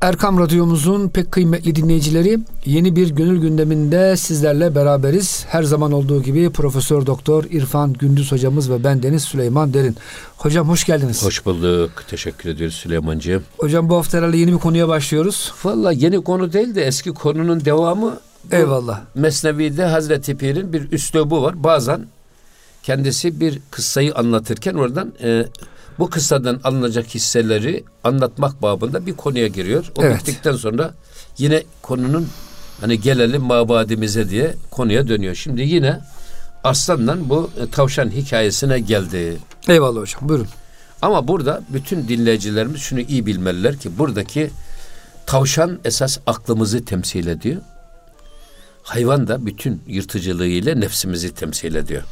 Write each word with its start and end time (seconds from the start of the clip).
Erkam 0.00 0.38
Radyomuzun 0.38 1.08
pek 1.08 1.32
kıymetli 1.32 1.74
dinleyicileri 1.74 2.38
yeni 2.64 2.96
bir 2.96 3.10
gönül 3.10 3.40
gündeminde 3.40 4.16
sizlerle 4.16 4.74
beraberiz. 4.74 5.44
Her 5.48 5.62
zaman 5.62 5.92
olduğu 5.92 6.22
gibi 6.22 6.50
Profesör 6.50 7.06
Doktor 7.06 7.44
İrfan 7.44 7.92
Gündüz 7.92 8.32
hocamız 8.32 8.70
ve 8.70 8.84
ben 8.84 9.02
Deniz 9.02 9.22
Süleyman 9.22 9.74
Derin. 9.74 9.96
Hocam 10.36 10.68
hoş 10.68 10.84
geldiniz. 10.84 11.24
Hoş 11.24 11.46
bulduk. 11.46 11.90
Teşekkür 12.08 12.50
ediyoruz 12.50 12.76
Süleymancığım. 12.76 13.42
Hocam 13.58 13.88
bu 13.88 13.96
hafta 13.96 14.18
herhalde 14.18 14.36
yeni 14.36 14.52
bir 14.52 14.58
konuya 14.58 14.88
başlıyoruz. 14.88 15.52
Valla 15.64 15.92
yeni 15.92 16.24
konu 16.24 16.52
değil 16.52 16.74
de 16.74 16.84
eski 16.84 17.10
konunun 17.10 17.64
devamı. 17.64 18.20
Eyvallah. 18.52 19.00
Mesnevi'de 19.14 19.84
Hazreti 19.84 20.36
Pir'in 20.36 20.72
bir 20.72 20.92
üslubu 20.92 21.42
var. 21.42 21.64
Bazen 21.64 22.06
kendisi 22.82 23.40
bir 23.40 23.60
kıssayı 23.70 24.14
anlatırken 24.14 24.74
oradan 24.74 25.12
e, 25.22 25.44
bu 25.98 26.10
kıssadan 26.10 26.60
alınacak 26.64 27.06
hisseleri 27.06 27.84
anlatmak 28.04 28.62
babında 28.62 29.06
bir 29.06 29.12
konuya 29.16 29.46
giriyor. 29.46 29.92
O 29.98 30.02
Evet. 30.02 30.18
bittikten 30.20 30.52
sonra 30.56 30.94
yine 31.38 31.62
konunun 31.82 32.28
hani 32.80 33.00
gelelim 33.00 33.42
mabadimize 33.42 34.30
diye 34.30 34.54
konuya 34.70 35.08
dönüyor. 35.08 35.34
Şimdi 35.34 35.62
yine 35.62 36.00
Arslan'dan 36.64 37.28
bu 37.28 37.50
e, 37.60 37.70
tavşan 37.70 38.10
hikayesine 38.10 38.78
geldi. 38.80 39.36
Eyvallah 39.68 40.00
hocam 40.00 40.28
buyurun. 40.28 40.48
Ama 41.02 41.28
burada 41.28 41.62
bütün 41.68 42.08
dinleyicilerimiz 42.08 42.80
şunu 42.80 43.00
iyi 43.00 43.26
bilmeliler 43.26 43.76
ki 43.76 43.98
buradaki 43.98 44.50
tavşan 45.26 45.78
esas 45.84 46.18
aklımızı 46.26 46.84
temsil 46.84 47.26
ediyor. 47.26 47.62
Hayvan 48.82 49.28
da 49.28 49.46
bütün 49.46 49.82
yırtıcılığıyla 49.86 50.74
nefsimizi 50.74 51.34
temsil 51.34 51.74
ediyor. 51.74 52.02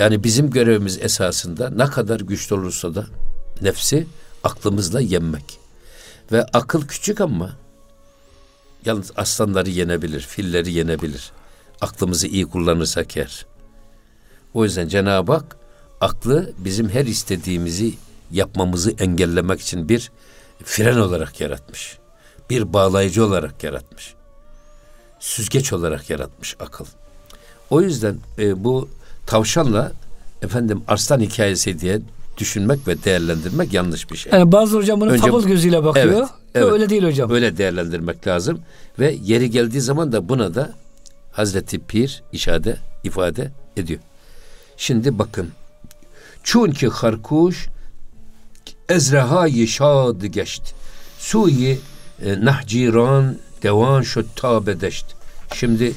Yani 0.00 0.24
bizim 0.24 0.50
görevimiz 0.50 0.98
esasında 1.02 1.70
ne 1.70 1.84
kadar 1.84 2.20
güçlü 2.20 2.54
olursa 2.54 2.94
da 2.94 3.06
nefsi 3.62 4.06
aklımızla 4.44 5.00
yenmek. 5.00 5.58
Ve 6.32 6.42
akıl 6.42 6.86
küçük 6.86 7.20
ama 7.20 7.56
yalnız 8.84 9.12
aslanları 9.16 9.70
yenebilir, 9.70 10.20
filleri 10.20 10.72
yenebilir. 10.72 11.32
Aklımızı 11.80 12.26
iyi 12.26 12.46
kullanırsak 12.46 13.16
eğer. 13.16 13.46
O 14.54 14.64
yüzden 14.64 14.88
Cenab-ı 14.88 15.32
Hak 15.32 15.56
aklı 16.00 16.52
bizim 16.58 16.88
her 16.88 17.06
istediğimizi 17.06 17.94
yapmamızı 18.30 18.90
engellemek 18.90 19.60
için 19.60 19.88
bir 19.88 20.12
fren 20.64 20.96
olarak 20.96 21.40
yaratmış. 21.40 21.98
Bir 22.50 22.72
bağlayıcı 22.72 23.24
olarak 23.24 23.64
yaratmış. 23.64 24.14
Süzgeç 25.18 25.72
olarak 25.72 26.10
yaratmış 26.10 26.56
akıl. 26.60 26.86
O 27.70 27.80
yüzden 27.80 28.18
e, 28.38 28.64
bu 28.64 28.88
tavşanla 29.30 29.92
efendim 30.42 30.82
arslan 30.88 31.20
hikayesi 31.20 31.80
diye 31.80 32.00
düşünmek 32.38 32.88
ve 32.88 33.04
değerlendirmek 33.04 33.72
yanlış 33.72 34.10
bir 34.10 34.16
şey. 34.16 34.32
Yani 34.32 34.52
bazı 34.52 34.76
hocam 34.76 35.00
bunu 35.00 35.10
Önce- 35.10 35.48
gözüyle 35.48 35.84
bakıyor. 35.84 36.06
Evet, 36.06 36.28
evet. 36.54 36.72
Öyle 36.72 36.88
değil 36.88 37.04
hocam. 37.04 37.30
Öyle 37.30 37.56
değerlendirmek 37.56 38.26
lazım 38.26 38.60
ve 38.98 39.18
yeri 39.24 39.50
geldiği 39.50 39.80
zaman 39.80 40.12
da 40.12 40.28
buna 40.28 40.54
da 40.54 40.72
Hazreti 41.32 41.78
Pir 41.78 42.22
işade 42.32 42.76
ifade 43.04 43.52
ediyor. 43.76 44.00
Şimdi 44.76 45.18
bakın. 45.18 45.48
Çünkü 46.42 46.88
harkuş 46.88 47.68
ezrehayı 48.88 49.68
şad 49.68 50.24
geçt. 50.24 50.62
Suyi 51.18 51.80
e, 52.24 52.44
nahciran 52.44 53.36
devan 53.62 54.02
şu 54.02 54.34
tabedeşt. 54.36 55.06
Şimdi 55.54 55.92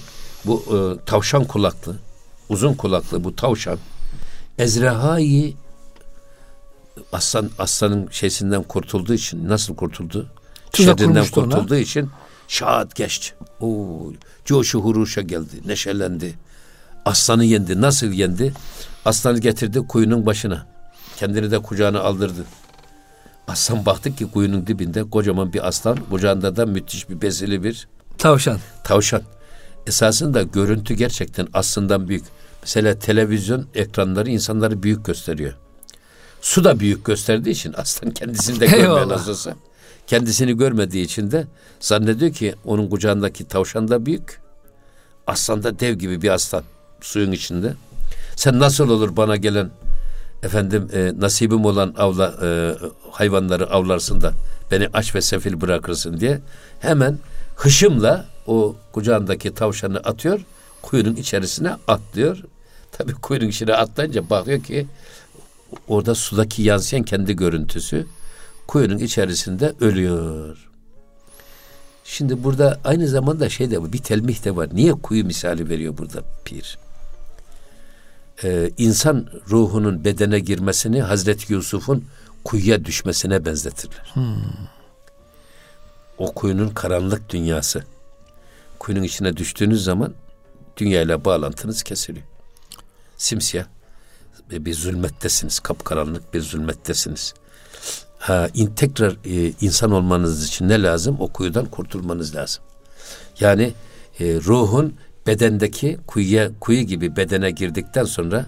bu 0.46 0.64
e, 0.70 1.06
tavşan 1.06 1.44
kulaklı, 1.44 1.96
uzun 2.54 2.74
kulaklı 2.74 3.24
bu 3.24 3.36
tavşan 3.36 3.78
ezrehayı 4.58 5.54
aslan 7.12 7.50
aslanın 7.60 8.08
şeysinden 8.12 8.64
kurtulduğu 8.64 9.14
için 9.14 9.50
nasıl 9.50 9.76
kurtuldu? 9.76 10.28
Tuzak 10.72 10.98
kurmuştu 10.98 11.42
ona. 11.42 11.50
kurtulduğu 11.50 11.76
için 11.76 12.10
şahat 12.48 12.96
geçti. 12.96 13.34
Oo, 13.60 14.14
coşu 14.46 14.80
huruşa 14.80 15.22
geldi, 15.22 15.62
neşelendi. 15.66 16.34
Aslanı 17.06 17.46
yendi. 17.46 17.82
Nasıl 17.82 18.08
yendi? 18.08 18.54
Aslanı 19.06 19.40
getirdi 19.40 19.80
kuyunun 19.88 20.26
başına. 20.26 20.68
Kendini 21.18 21.52
de 21.52 21.60
kucağına 21.60 22.00
aldırdı. 22.00 22.46
Aslan 23.48 23.86
baktı 23.86 24.16
ki 24.16 24.32
kuyunun 24.32 24.68
dibinde 24.68 25.04
kocaman 25.10 25.54
bir 25.54 25.68
aslan, 25.68 25.98
kucağında 26.10 26.56
da 26.56 26.66
müthiş 26.66 27.10
bir 27.10 27.22
besili 27.22 27.64
bir 27.64 27.88
Tavşan. 28.18 28.60
tavşan. 28.84 29.22
Esasında 29.88 30.44
görüntü 30.44 30.94
gerçekten 30.94 31.48
aslından 31.54 32.10
büyük. 32.10 32.24
Mesela 32.64 33.00
televizyon 33.00 33.66
ekranları 33.76 34.30
insanları 34.30 34.84
büyük 34.84 35.06
gösteriyor. 35.06 35.54
Su 36.42 36.64
da 36.64 36.80
büyük 36.80 37.06
gösterdiği 37.06 37.50
için 37.50 37.74
aslan 37.78 38.12
kendisini 38.12 38.60
de 38.60 38.66
görmüyor 38.66 38.98
Eyvallah. 38.98 39.08
nasıl 39.08 39.32
olsa. 39.32 39.56
Kendisini 40.08 40.58
görmediği 40.58 41.06
için 41.06 41.32
de 41.32 41.48
zannediyor 41.80 42.34
ki 42.34 42.56
onun 42.66 42.90
kucağındaki 42.90 43.48
tavşan 43.48 43.88
da 43.88 44.06
büyük. 44.06 44.42
Aslan 45.28 45.64
da 45.64 45.80
dev 45.80 45.94
gibi 45.94 46.22
bir 46.22 46.30
aslan 46.30 46.64
suyun 47.02 47.32
içinde. 47.32 47.74
Sen 48.36 48.60
nasıl 48.60 48.90
olur 48.90 49.18
bana 49.18 49.36
gelen 49.36 49.70
efendim 50.44 50.88
e, 50.94 51.14
nasibim 51.20 51.66
olan 51.66 51.94
avla 51.98 52.34
e, 52.44 52.76
hayvanları 53.12 53.70
avlarsın 53.70 54.22
da 54.22 54.32
beni 54.72 54.88
aç 54.94 55.16
ve 55.16 55.22
sefil 55.22 55.62
bırakırsın 55.62 56.20
diye 56.20 56.42
hemen 56.80 57.20
hışımla 57.56 58.26
o 58.48 58.76
kucağındaki 58.94 59.54
tavşanı 59.54 59.98
atıyor 59.98 60.40
kuyunun 60.82 61.16
içerisine 61.16 61.76
atlıyor. 61.88 62.38
Tabii 62.98 63.14
kuyunun 63.14 63.48
içine 63.48 63.74
atlayınca 63.74 64.30
bakıyor 64.30 64.64
ki 64.64 64.88
orada 65.88 66.16
sudaki 66.16 66.62
yansıyan 66.62 67.04
kendi 67.04 67.36
görüntüsü 67.36 68.06
kuyunun 68.68 68.98
içerisinde 68.98 69.74
ölüyor. 69.80 70.70
Şimdi 72.04 72.44
burada 72.44 72.80
aynı 72.84 73.08
zamanda 73.08 73.50
şey 73.50 73.72
de 73.72 73.82
var, 73.82 73.94
bir 73.94 73.98
telmih 73.98 74.46
de 74.46 74.56
var. 74.56 74.70
Niye 74.74 74.94
kuyu 74.94 75.26
misali 75.26 75.70
veriyor 75.70 75.98
burada 75.98 76.22
pir? 76.46 76.78
Ee, 78.44 78.72
insan 78.78 79.28
ruhunun 79.50 80.06
bedene 80.06 80.40
girmesini 80.40 81.02
Hazreti 81.02 81.54
Yusuf'un 81.54 82.06
kuyuya 82.44 82.86
düşmesine 82.86 83.46
benzetirler. 83.46 84.14
O 86.18 86.34
kuyunun 86.34 86.70
karanlık 86.70 87.30
dünyası. 87.30 87.84
Kuyunun 88.80 89.04
içine 89.04 89.38
düştüğünüz 89.38 89.84
zaman 89.84 90.14
dünyayla 90.78 91.26
bağlantınız 91.26 91.84
kesiliyor. 91.84 92.26
Simsiyah 93.24 93.66
bir 94.52 94.74
zulmettesiniz. 94.74 95.60
Kapkaranlık 95.60 96.34
bir 96.34 96.42
zulmettesiniz. 96.42 97.34
Ha, 98.20 98.48
in, 98.54 98.68
tekrar 98.68 99.12
e, 99.26 99.54
insan 99.62 99.92
olmanız 99.92 100.48
için 100.48 100.70
ne 100.70 100.82
lazım? 100.82 101.18
O 101.20 101.28
kuyudan 101.28 101.66
kurtulmanız 101.66 102.36
lazım. 102.36 102.64
Yani 103.40 103.74
e, 104.20 104.36
ruhun 104.36 104.96
bedendeki 105.28 105.98
kuyuya 106.08 106.50
kuyu 106.60 106.82
gibi 106.82 107.16
bedene 107.16 107.52
girdikten 107.52 108.04
sonra 108.04 108.46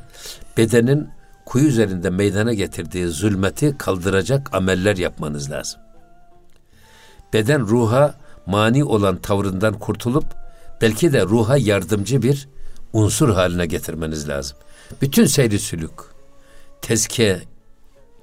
bedenin 0.58 1.10
kuyu 1.46 1.68
üzerinde 1.68 2.10
meydana 2.10 2.54
getirdiği 2.54 3.08
zulmeti 3.08 3.78
kaldıracak 3.78 4.56
ameller 4.56 4.98
yapmanız 4.98 5.52
lazım. 5.52 5.80
Beden 7.34 7.62
ruha 7.62 8.16
mani 8.46 8.84
olan 8.84 9.18
tavrından 9.18 9.80
kurtulup 9.80 10.26
belki 10.82 11.14
de 11.14 11.24
ruha 11.24 11.58
yardımcı 11.58 12.22
bir 12.22 12.48
unsur 12.96 13.30
haline 13.30 13.66
getirmeniz 13.66 14.30
lazım. 14.30 14.58
Bütün 15.02 15.26
seyri 15.26 15.60
sülük, 15.60 15.92
tezkiye, 16.82 17.42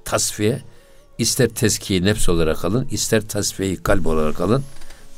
tasfiye, 0.05 0.63
ister 1.19 1.49
tezkiye 1.49 2.03
nefs 2.03 2.29
olarak 2.29 2.65
alın, 2.65 2.89
ister 2.91 3.29
tasfiyeyi 3.29 3.77
kalp 3.77 4.07
olarak 4.07 4.41
alın, 4.41 4.65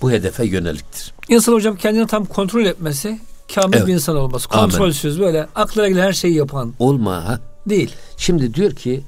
bu 0.02 0.10
hedefe 0.10 0.46
yöneliktir. 0.46 1.14
İnsan 1.28 1.52
hocam 1.52 1.76
kendini 1.76 2.06
tam 2.06 2.24
kontrol 2.24 2.64
etmesi, 2.64 3.20
kamil 3.54 3.76
Evet. 3.76 3.86
bir 3.86 3.92
insan 3.92 4.16
olması. 4.16 4.48
Kontrolsüz 4.48 5.20
böyle 5.20 5.46
aklına 5.54 5.88
gelen 5.88 6.02
her 6.02 6.12
şeyi 6.12 6.34
yapan 6.34 6.74
Olma 6.78 7.24
ha. 7.24 7.40
değil. 7.66 7.94
Şimdi 8.16 8.54
diyor 8.54 8.72
ki 8.72 9.04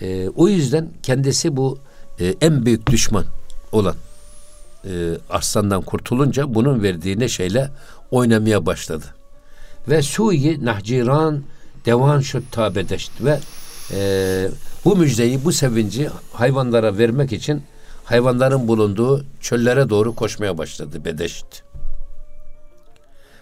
e, 0.00 0.28
o 0.28 0.48
yüzden 0.48 0.88
kendisi 1.02 1.56
bu 1.56 1.78
e, 2.20 2.34
en 2.40 2.66
büyük 2.66 2.86
düşman 2.86 3.24
olan 3.72 3.94
e, 4.84 4.90
arslandan 5.30 5.82
kurtulunca 5.82 6.54
bunun 6.54 6.82
verdiği 6.82 7.18
neşeyle 7.18 7.70
oynamaya 8.10 8.66
başladı. 8.66 9.15
Ve 9.88 10.02
suyi 10.02 10.64
nahciran 10.64 11.42
devan 11.84 12.20
şu 12.20 12.42
tabedeşt 12.50 13.12
ve 13.20 13.38
e, 13.94 14.48
bu 14.84 14.96
müjdeyi, 14.96 15.44
bu 15.44 15.52
sevinci 15.52 16.10
hayvanlara 16.32 16.98
vermek 16.98 17.32
için 17.32 17.62
hayvanların 18.04 18.68
bulunduğu 18.68 19.24
çöllere 19.40 19.88
doğru 19.90 20.14
koşmaya 20.14 20.58
başladı 20.58 21.04
bedeşt. 21.04 21.46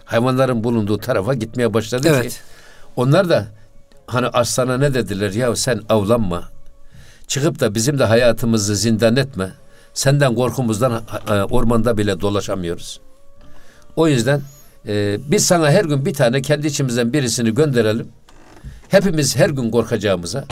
Hayvanların 0.05 0.63
bulunduğu 0.63 0.97
tarafa 0.97 1.33
gitmeye 1.33 1.73
başladı 1.73 2.01
ki 2.01 2.09
Evet. 2.09 2.43
onlar 2.95 3.29
da 3.29 3.45
hani 4.07 4.27
aslana 4.27 4.77
ne 4.77 4.93
dediler 4.93 5.31
ya 5.31 5.55
sen 5.55 5.81
avlanma. 5.89 6.49
Çıkıp 7.27 7.59
da 7.59 7.75
bizim 7.75 7.99
de 7.99 8.03
hayatımızı 8.03 8.75
zindan 8.75 9.15
etme. 9.15 9.51
Senden 9.93 10.35
korkumuzdan 10.35 11.03
ormanda 11.49 11.97
bile 11.97 12.21
dolaşamıyoruz. 12.21 12.99
O 13.95 14.07
yüzden 14.07 14.41
e, 14.87 15.17
biz 15.31 15.45
sana 15.45 15.71
her 15.71 15.85
gün 15.85 16.05
bir 16.05 16.13
tane 16.13 16.41
kendi 16.41 16.67
içimizden 16.67 17.13
birisini 17.13 17.55
gönderelim. 17.55 18.07
Hepimiz 18.89 19.35
her 19.35 19.49
gün 19.49 19.71
korkacağımıza 19.71 20.45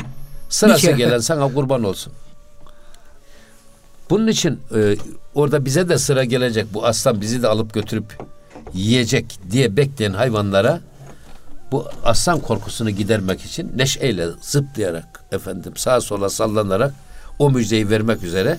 sırası 0.50 0.91
gelen 0.91 1.19
sana 1.19 1.53
kurban 1.53 1.83
olsun. 1.83 2.13
Bunun 4.09 4.27
için 4.27 4.59
e, 4.75 4.95
orada 5.35 5.65
bize 5.65 5.89
de 5.89 5.97
sıra 5.97 6.24
gelecek. 6.24 6.74
Bu 6.74 6.85
aslan 6.85 7.21
bizi 7.21 7.44
de 7.44 7.47
alıp 7.47 7.74
götürüp 7.74 8.06
yiyecek 8.74 9.39
diye 9.51 9.77
bekleyen 9.77 10.13
hayvanlara 10.13 10.81
bu 11.71 11.86
aslan 12.03 12.39
korkusunu 12.39 12.89
gidermek 12.89 13.41
için 13.41 13.71
neşeyle 13.75 14.27
zıplayarak 14.41 15.24
efendim 15.31 15.74
sağa 15.75 16.01
sola 16.01 16.29
sallanarak 16.29 16.94
o 17.39 17.51
müjdeyi 17.51 17.89
vermek 17.89 18.24
üzere 18.24 18.57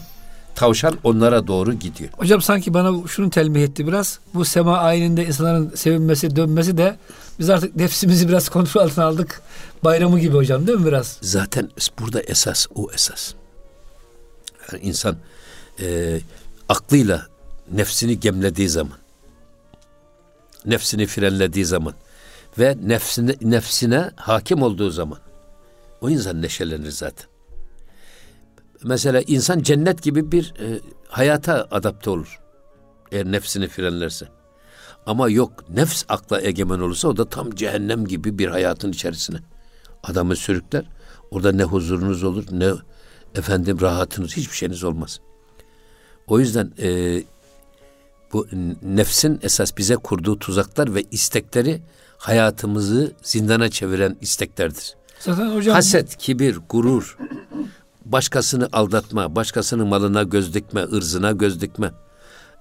tavşan 0.54 0.98
onlara 1.04 1.46
doğru 1.46 1.72
gidiyor. 1.72 2.10
Hocam 2.16 2.42
sanki 2.42 2.74
bana 2.74 3.08
şunu 3.08 3.30
telmih 3.30 3.62
etti 3.62 3.86
biraz. 3.86 4.18
Bu 4.34 4.44
sema 4.44 4.78
ayininde 4.78 5.26
insanların 5.26 5.72
sevinmesi, 5.74 6.36
dönmesi 6.36 6.76
de 6.76 6.96
biz 7.38 7.50
artık 7.50 7.76
nefsimizi 7.76 8.28
biraz 8.28 8.48
kontrol 8.48 8.82
altına 8.82 9.04
aldık. 9.04 9.42
Bayramı 9.84 10.20
gibi 10.20 10.36
hocam 10.36 10.66
değil 10.66 10.78
mi 10.78 10.86
biraz? 10.86 11.18
Zaten 11.20 11.70
burada 12.00 12.20
esas 12.20 12.66
o 12.74 12.90
esas. 12.94 13.34
Yani 14.72 14.82
insan 14.84 15.16
e, 15.80 16.20
aklıyla 16.68 17.26
nefsini 17.72 18.20
gemlediği 18.20 18.68
zaman, 18.68 18.98
nefsini 20.66 21.06
frenlediği 21.06 21.64
zaman 21.64 21.94
ve 22.58 22.76
nefsine, 22.82 23.34
nefsine 23.42 24.10
hakim 24.16 24.62
olduğu 24.62 24.90
zaman 24.90 25.18
o 26.00 26.10
insan 26.10 26.42
neşelenir 26.42 26.90
zaten. 26.90 27.26
Mesela 28.84 29.22
insan 29.26 29.62
cennet 29.62 30.02
gibi 30.02 30.32
bir 30.32 30.54
e, 30.60 30.80
hayata 31.08 31.68
adapte 31.70 32.10
olur. 32.10 32.40
Eğer 33.12 33.32
nefsini 33.32 33.68
frenlerse. 33.68 34.28
Ama 35.06 35.28
yok 35.28 35.64
nefs 35.68 36.04
akla 36.08 36.42
egemen 36.42 36.78
olursa 36.78 37.08
o 37.08 37.16
da 37.16 37.28
tam 37.28 37.50
cehennem 37.50 38.06
gibi 38.06 38.38
bir 38.38 38.48
hayatın 38.48 38.92
içerisine 38.92 39.38
adamı 40.02 40.36
sürükler. 40.36 40.84
Orada 41.30 41.52
ne 41.52 41.64
huzurunuz 41.64 42.24
olur 42.24 42.44
ne 42.50 42.72
efendim 43.34 43.80
rahatınız 43.80 44.36
hiçbir 44.36 44.56
şeyiniz 44.56 44.84
olmaz. 44.84 45.20
O 46.26 46.40
yüzden 46.40 46.72
e, 46.82 47.22
bu 48.32 48.46
nefsin 48.82 49.40
esas 49.42 49.76
bize 49.76 49.96
kurduğu 49.96 50.38
tuzaklar 50.38 50.94
ve 50.94 51.02
istekleri 51.10 51.82
hayatımızı 52.18 53.12
zindana 53.22 53.68
çeviren 53.68 54.16
isteklerdir. 54.20 54.96
Zaten 55.20 55.54
hocam 55.54 55.74
Haset, 55.74 56.16
kibir, 56.16 56.58
gurur, 56.68 57.18
başkasını 58.04 58.68
aldatma, 58.72 59.36
başkasının 59.36 59.88
malına 59.88 60.22
göz 60.22 60.54
dikme, 60.54 60.82
ırzına 60.82 61.32
göz 61.32 61.60
dikme. 61.60 61.92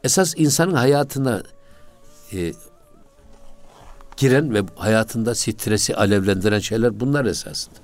Esas 0.04 0.34
insanın 0.38 0.74
hayatına 0.74 1.44
e, 2.34 2.54
giren 4.18 4.54
ve 4.54 4.63
hayatında 4.75 5.36
stresi 5.36 5.95
alevlendiren 5.95 6.60
şeyler 6.60 7.00
bunlar 7.00 7.25
esasında. 7.25 7.75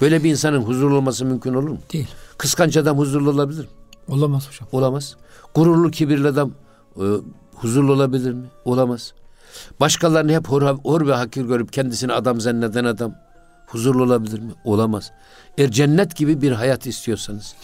Böyle 0.00 0.24
bir 0.24 0.30
insanın 0.30 0.62
huzurlu 0.62 0.96
olması 0.96 1.24
mümkün 1.24 1.54
olur 1.54 1.68
mu? 1.68 1.78
değil. 1.92 2.08
Kıskanç 2.38 2.76
adam 2.76 2.98
huzurlu 2.98 3.30
olabilir 3.30 3.64
mi? 3.64 3.70
Olamaz 4.08 4.48
hocam. 4.48 4.68
Olamaz. 4.72 5.16
Gururlu, 5.54 5.90
kibirli 5.90 6.28
adam 6.28 6.50
e, 6.96 7.04
huzurlu 7.54 7.92
olabilir 7.92 8.32
mi? 8.32 8.46
Olamaz. 8.64 9.12
Başkalarını 9.80 10.32
hep 10.32 10.48
hor, 10.48 10.62
hor 10.62 11.06
ve 11.06 11.14
hakir 11.14 11.44
görüp 11.44 11.72
kendisini 11.72 12.12
adam 12.12 12.40
zanneden 12.40 12.84
adam 12.84 13.14
huzurlu 13.72 14.02
olabilir 14.02 14.40
mi? 14.40 14.52
Olamaz. 14.64 15.12
Eğer 15.58 15.70
cennet 15.70 16.16
gibi 16.16 16.42
bir 16.42 16.52
hayat 16.52 16.86
istiyorsanız 16.86 17.54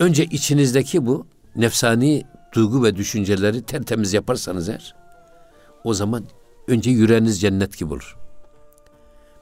önce 0.00 0.24
içinizdeki 0.24 1.06
bu 1.06 1.26
nefsani 1.56 2.24
duygu 2.54 2.84
ve 2.84 2.96
düşünceleri 2.96 3.62
tertemiz 3.62 4.12
yaparsanız 4.12 4.68
eğer 4.68 4.94
o 5.84 5.94
zaman 5.94 6.24
önce 6.68 6.90
yüreğiniz 6.90 7.40
cennet 7.40 7.78
gibi 7.78 7.94
olur. 7.94 8.16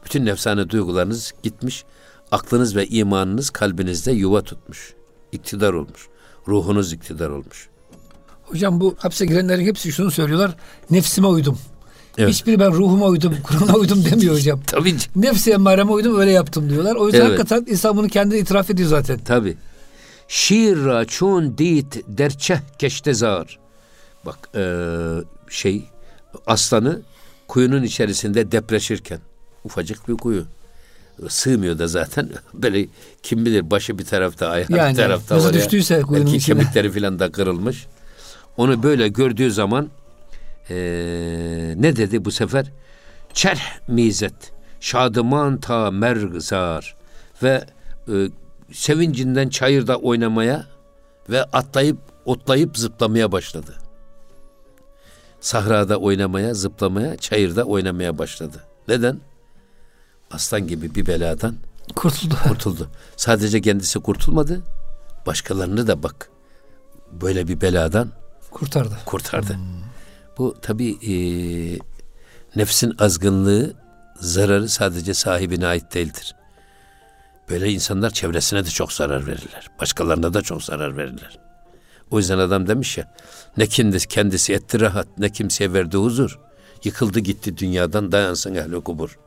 Bütün 0.04 0.26
nefsane 0.26 0.70
duygularınız 0.70 1.32
gitmiş, 1.42 1.84
aklınız 2.30 2.76
ve 2.76 2.86
imanınız 2.86 3.50
kalbinizde 3.50 4.12
yuva 4.12 4.42
tutmuş, 4.42 4.94
iktidar 5.32 5.72
olmuş, 5.72 6.08
ruhunuz 6.48 6.92
iktidar 6.92 7.30
olmuş. 7.30 7.68
Hocam 8.42 8.80
bu 8.80 8.94
hapse 8.98 9.26
girenlerin 9.26 9.64
hepsi 9.64 9.92
şunu 9.92 10.10
söylüyorlar. 10.10 10.56
Nefsime 10.90 11.26
uydum. 11.26 11.58
Evet. 12.18 12.30
Hiçbiri 12.30 12.58
ben 12.60 12.72
ruhuma 12.72 13.06
uydum, 13.06 13.34
Kur'an'a 13.42 13.76
uydum 13.76 14.04
demiyor 14.04 14.34
hocam. 14.34 14.60
Tabii, 14.66 14.94
Nefsi 15.16 15.50
emmareme 15.52 15.92
uydum 15.92 16.18
öyle 16.20 16.30
yaptım 16.32 16.70
diyorlar. 16.70 16.94
O 16.96 17.06
yüzden 17.06 17.20
Evet. 17.20 17.38
hakikaten 17.38 17.72
insan 17.72 17.96
bunu 17.96 18.08
kendi 18.08 18.36
itiraf 18.36 18.70
ediyor 18.70 18.88
zaten. 18.88 19.18
tabii. 19.24 19.56
Şiir 20.28 20.84
ra 20.84 21.04
çun 21.04 21.58
dit 21.58 22.02
derçeh 22.08 22.58
keştezar. 22.78 23.58
Bak 24.26 24.38
eee, 24.54 24.62
şey 25.50 25.84
aslanı 26.46 27.02
kuyunun 27.48 27.82
içerisinde 27.82 28.52
depreşirken 28.52 29.18
ufacık 29.64 30.08
bir 30.08 30.14
kuyu 30.14 30.44
sığmıyor 31.28 31.78
da 31.78 31.86
zaten 31.86 32.28
böyle 32.54 32.86
kim 33.22 33.44
bilir 33.46 33.70
başı 33.70 33.98
bir 33.98 34.04
tarafta 34.04 34.48
ayağı 34.48 34.66
Yani, 34.70 34.92
bir 34.92 34.96
tarafta 34.96 35.34
nasıl 35.36 35.48
var 35.48 35.54
ya. 35.54 35.60
düştüyse 35.60 36.00
kuyunun 36.02 36.26
Belki 36.26 36.36
içine. 36.36 36.58
kemikleri 36.58 36.92
falan 36.92 37.18
da 37.18 37.32
kırılmış. 37.32 37.86
Onu 38.56 38.82
böyle 38.82 39.08
gördüğü 39.08 39.50
zaman 39.50 39.90
eee, 40.70 41.74
ne 41.82 41.96
dedi 41.96 42.24
bu 42.24 42.30
sefer? 42.30 42.72
Çerh 43.32 43.88
mizet, 43.88 44.52
şadıman 44.80 45.60
ta 45.60 45.90
mergzar 45.90 46.96
ve 47.42 47.64
e, 48.08 48.14
sevincinden 48.72 49.48
çayırda 49.48 49.96
oynamaya 49.96 50.66
ve 51.30 51.44
atlayıp 51.44 51.98
otlayıp 52.24 52.78
zıplamaya 52.78 53.32
başladı. 53.32 53.74
Sahrada 55.40 55.96
oynamaya, 55.96 56.54
zıplamaya, 56.54 57.16
çayırda 57.16 57.64
oynamaya 57.64 58.18
başladı. 58.18 58.64
Neden? 58.88 59.20
Aslan 60.30 60.66
gibi 60.66 60.94
bir 60.94 61.06
beladan 61.06 61.56
Kurtuldu. 61.96 62.34
kurtuldu. 62.48 62.88
Sadece 63.16 63.60
kendisi 63.60 64.00
kurtulmadı, 64.00 64.62
başkalarını 65.26 65.86
da 65.86 66.02
bak 66.02 66.30
böyle 67.12 67.48
bir 67.48 67.60
beladan 67.60 68.08
Kurtardı. 68.50 68.94
kurtardı. 69.06 69.58
Bu 70.38 70.54
tabii 70.62 70.90
e, 70.90 71.14
nefsin 72.56 72.94
azgınlığı, 72.98 73.72
zararı 74.16 74.68
sadece 74.68 75.14
sahibine 75.14 75.66
ait 75.66 75.94
değildir. 75.94 76.34
Böyle 77.50 77.70
insanlar 77.70 78.10
çevresine 78.10 78.64
de 78.64 78.68
çok 78.68 78.92
zarar 78.92 79.26
verirler. 79.26 79.68
Başkalarına 79.80 80.34
da 80.34 80.42
çok 80.42 80.62
zarar 80.62 80.96
verirler. 80.96 81.38
O 82.10 82.18
yüzden 82.18 82.38
adam 82.38 82.68
demiş 82.68 82.98
ya, 82.98 83.14
ne 83.56 83.66
kendisi, 83.66 84.08
kendisi 84.08 84.52
etti 84.52 84.80
rahat, 84.80 85.08
ne 85.18 85.30
kimseye 85.30 85.72
verdi 85.72 85.96
huzur. 85.96 86.38
Yıkıldı 86.84 87.20
gitti 87.20 87.58
dünyadan 87.58 88.12
dayansın 88.12 88.54
ehli 88.54 88.80
kubur. 88.80 89.18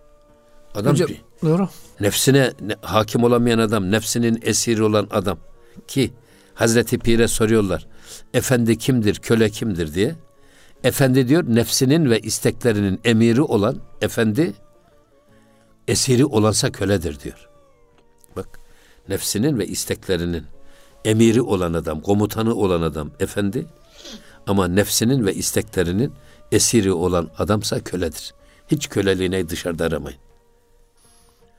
Adam 0.76 0.94
Hocam, 0.94 1.10
doğru. 1.44 1.70
nefsine 2.00 2.52
ne- 2.62 2.76
hakim 2.82 3.24
olamayan 3.24 3.60
adam, 3.60 3.92
nefsinin 3.92 4.40
esiri 4.42 4.84
olan 4.84 5.08
adam 5.12 5.38
ki 5.88 6.14
Hazreti 6.54 7.00
Pir'e 7.00 7.28
soruyorlar. 7.28 7.88
Efendi 8.34 8.78
kimdir, 8.78 9.16
köle 9.16 9.50
kimdir 9.50 9.94
diye. 9.94 10.16
Efendi 10.84 11.28
diyor 11.28 11.44
nefsinin 11.48 12.10
ve 12.10 12.20
isteklerinin 12.20 13.00
emiri 13.04 13.42
olan 13.42 13.78
efendi 14.02 14.54
esiri 15.88 16.26
olansa 16.26 16.72
köledir 16.72 17.20
diyor. 17.20 17.50
Bak 18.36 18.60
nefsinin 19.10 19.60
ve 19.60 19.68
isteklerinin 19.68 20.44
emiri 21.06 21.42
olan 21.42 21.74
adam, 21.74 22.02
komutanı 22.02 22.56
olan 22.56 22.82
adam 22.82 23.12
efendi 23.20 23.66
ama 24.48 24.68
nefsinin 24.68 25.26
ve 25.26 25.34
isteklerinin 25.34 26.14
esiri 26.52 26.92
olan 26.92 27.30
adamsa 27.38 27.80
köledir. 27.80 28.34
Hiç 28.68 28.90
köleliğini 28.90 29.50
dışarıda 29.50 29.86
aramayın. 29.86 30.20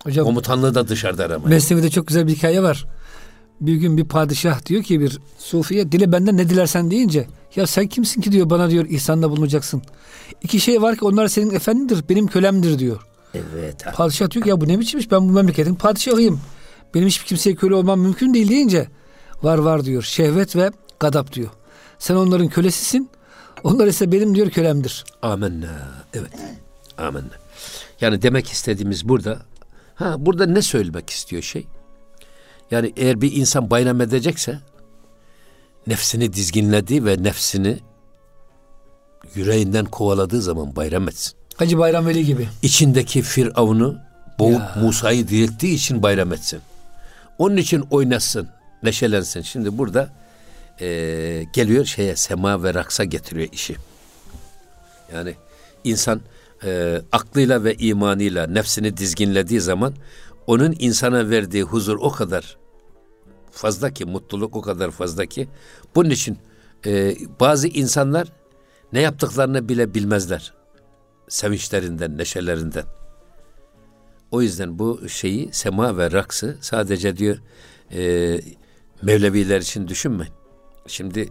Hocam 0.05 0.25
Komutanlığı 0.25 0.75
da 0.75 0.89
dışarıda 0.89 1.25
aramayın. 1.25 1.49
Mesnevi'de 1.49 1.91
çok 1.91 2.07
güzel 2.07 2.27
bir 2.27 2.33
hikaye 2.33 2.63
var. 2.63 2.87
Bir 3.61 3.75
gün 3.75 3.97
bir 3.97 4.05
padişah 4.05 4.67
diyor 4.67 4.83
ki 4.83 5.01
bir 5.01 5.19
sufiye 5.39 5.93
dile 5.93 6.13
benden 6.13 6.37
ne 6.37 6.49
dilersen 6.49 6.91
deyince 6.91 7.27
ya 7.57 7.67
sen 7.67 7.87
kimsin 7.87 8.21
ki 8.21 8.33
diyor 8.33 8.51
bana 8.51 8.71
diyor 8.71 8.87
ihsanda 8.87 9.31
bulunacaksın. 9.31 9.83
İki 10.43 10.61
şey 10.61 10.83
var 10.83 10.97
ki 10.97 11.05
onlar 11.05 11.29
senin 11.29 11.55
efendindir 11.55 12.09
benim 12.09 12.27
kölemdir 12.27 12.79
diyor. 12.79 13.03
Evet. 13.35 13.87
ha. 13.87 13.93
Padişah 13.93 14.31
diyor 14.31 14.45
ki 14.45 14.51
ya 14.51 14.61
bu 14.61 14.69
ne 14.69 14.79
biçim 14.79 15.01
iş 15.01 15.11
ben 15.11 15.29
bu 15.29 15.33
memleketin 15.33 15.75
padişahıyım. 15.75 16.41
Benim 16.95 17.09
hiçbir 17.09 17.27
kimseye 17.27 17.57
köle 17.57 17.75
olmam 17.75 18.01
mümkün 18.01 18.35
değil 18.35 18.49
deyince 18.49 18.89
var 19.43 19.59
var 19.59 19.85
diyor 19.85 20.03
şehvet 20.03 20.57
ve 20.57 20.71
gadap 21.01 21.33
diyor. 21.33 21.51
Sen 21.99 22.15
onların 22.15 22.49
kölesisin 22.49 23.11
onlar 23.65 23.87
ise 23.87 24.13
benim 24.13 24.35
diyor 24.35 24.51
kölemdir. 24.51 25.05
Amenna. 25.23 25.89
Evet. 26.15 26.33
Amenna. 26.99 27.33
Yani 28.01 28.23
demek 28.23 28.49
istediğimiz 28.49 29.09
burada 29.09 29.39
ha 29.95 30.15
burada 30.19 30.47
ne 30.47 30.63
söylemek 30.63 31.11
istiyor 31.11 31.43
şey? 31.43 31.67
Yani 32.71 32.93
eğer 32.97 33.21
bir 33.21 33.33
insan 33.37 33.71
bayram 33.71 34.01
edecekse 34.01 34.59
nefsini 35.89 36.33
dizginlediği 36.33 37.05
ve 37.05 37.23
nefsini 37.23 37.79
yüreğinden 39.35 39.85
kovaladığı 39.85 40.43
zaman 40.43 40.77
bayram 40.77 41.09
etsin. 41.09 41.33
Hacı 41.57 41.79
Bayram 41.79 42.07
Veli 42.07 42.25
gibi. 42.25 42.49
İçindeki 42.63 43.23
Firavun'u 43.23 43.99
boğup 44.39 44.53
Ya. 44.61 44.75
Musa'yı 44.83 45.29
dirilttiği 45.29 45.75
için 45.75 46.03
bayram 46.03 46.33
etsin. 46.33 46.61
Onun 47.39 47.57
için 47.57 47.85
oynasın, 47.91 48.49
neşelensin. 48.83 49.43
Şimdi 49.43 49.79
burada 49.79 50.09
eee, 50.81 51.43
geliyor 51.43 51.85
şeye 51.85 52.17
sema 52.17 52.63
ve 52.63 52.75
raksa 52.75 53.05
getiriyor 53.05 53.49
işi. 53.53 53.77
Yani 55.15 55.35
insan 55.85 56.21
eee, 56.65 57.03
aklıyla 57.13 57.65
ve 57.65 57.75
imanıyla 57.75 58.47
nefsini 58.47 58.97
dizginlediği 58.97 59.61
zaman 59.61 59.95
onun 60.47 60.77
insana 60.79 61.31
verdiği 61.31 61.63
huzur 61.63 61.97
o 62.01 62.11
kadar 62.11 62.57
fazla 63.59 63.91
ki, 63.91 64.05
mutluluk 64.05 64.57
o 64.57 64.61
kadar 64.61 64.91
fazla 64.91 65.27
ki. 65.27 65.49
Bunun 65.95 66.11
için 66.11 66.39
e, 66.87 67.17
bazı 67.41 67.69
insanlar 67.69 68.33
ne 68.93 69.01
yaptıklarını 69.01 69.69
bile 69.69 69.95
bilmezler. 69.95 70.55
Sevinçlerinden, 71.29 72.19
neşelerinden. 72.19 72.85
O 74.31 74.43
yüzden 74.43 74.79
bu 74.79 75.09
şeyi, 75.09 75.53
sema 75.53 75.97
ve 75.97 76.13
raksı 76.13 76.59
sadece 76.61 77.17
diyor 77.17 77.39
e, 77.93 78.41
Mevleviler 79.03 79.61
için 79.61 79.89
düşünmeyin. 79.89 80.35
Şimdi 80.87 81.29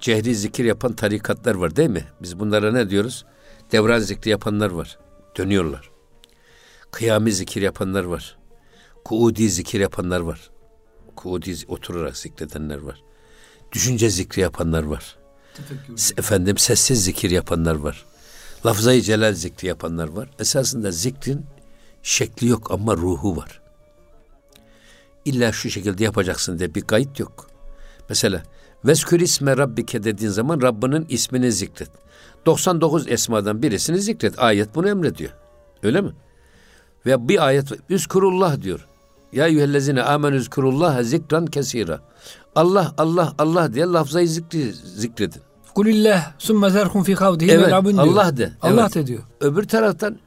cehri 0.00 0.34
zikir 0.34 0.64
yapan 0.64 0.92
tarikatlar 0.92 1.54
var 1.54 1.76
değil 1.76 1.90
mi? 1.90 2.04
Biz 2.22 2.38
bunlara 2.38 2.72
ne 2.72 2.90
diyoruz? 2.90 3.24
Devran 3.72 3.98
zikri 3.98 4.30
yapanlar 4.30 4.70
var. 4.70 4.98
Dönüyorlar. 5.38 5.90
Kıyami 6.90 7.32
zikir 7.32 7.62
yapanlar 7.62 8.04
var. 8.04 8.38
Kuudi 9.04 9.50
zikir 9.50 9.80
yapanlar 9.80 10.20
var. 10.20 10.51
Kuudi 11.16 11.56
oturarak 11.68 12.16
zikredenler 12.16 12.78
var. 12.78 13.02
Düşünce 13.72 14.10
zikri 14.10 14.42
yapanlar 14.42 14.82
var. 14.82 15.16
Efendim 16.16 16.58
sessiz 16.58 17.04
zikir 17.04 17.30
yapanlar 17.30 17.74
var. 17.74 18.04
Lafzayı 18.66 19.02
celal 19.02 19.34
zikri 19.34 19.68
yapanlar 19.68 20.08
var. 20.08 20.30
Esasında 20.38 20.90
zikrin 20.90 21.46
şekli 22.02 22.48
yok 22.48 22.70
ama 22.70 22.96
ruhu 22.96 23.36
var. 23.36 23.60
İlla 25.24 25.52
şu 25.52 25.70
şekilde 25.70 26.04
yapacaksın 26.04 26.58
diye 26.58 26.74
bir 26.74 26.80
kayıt 26.80 27.20
yok. 27.20 27.50
Mesela 28.08 28.42
Veskür 28.84 29.20
isme 29.20 29.56
rabbike 29.56 30.04
dediğin 30.04 30.30
zaman 30.30 30.62
Rabbinin 30.62 31.06
ismini 31.08 31.52
zikret. 31.52 31.90
99 32.46 33.08
esmadan 33.08 33.62
birisini 33.62 33.98
zikret. 33.98 34.38
Ayet 34.38 34.74
bunu 34.74 34.88
emrediyor. 34.88 35.30
Öyle 35.82 36.00
mi? 36.00 36.12
Ve 37.06 37.28
bir 37.28 37.46
ayet 37.46 37.72
Üzkurullah 37.90 38.62
diyor. 38.62 38.86
Ya 39.32 39.46
eyyühellezine 39.46 40.02
amen 40.02 40.32
üzkurullah 40.32 41.02
zikran 41.02 41.46
kesira. 41.46 42.00
Allah 42.54 42.94
Allah 42.98 43.34
Allah 43.38 43.74
diye 43.74 43.84
lafzayı 43.84 44.28
zikri, 44.28 44.72
zikredin. 44.72 45.42
Kulillah 45.74 46.32
sümme 46.38 46.70
zerhum 46.70 47.02
fi 47.02 47.14
kavdihi 47.14 47.50
evet, 47.50 47.66
diyor. 47.66 47.98
Allah 47.98 48.36
de. 48.36 48.52
Allah 48.62 48.82
evet. 48.82 48.94
de 48.94 49.06
diyor. 49.06 49.22
Öbür 49.40 49.64
taraftan 49.64 50.18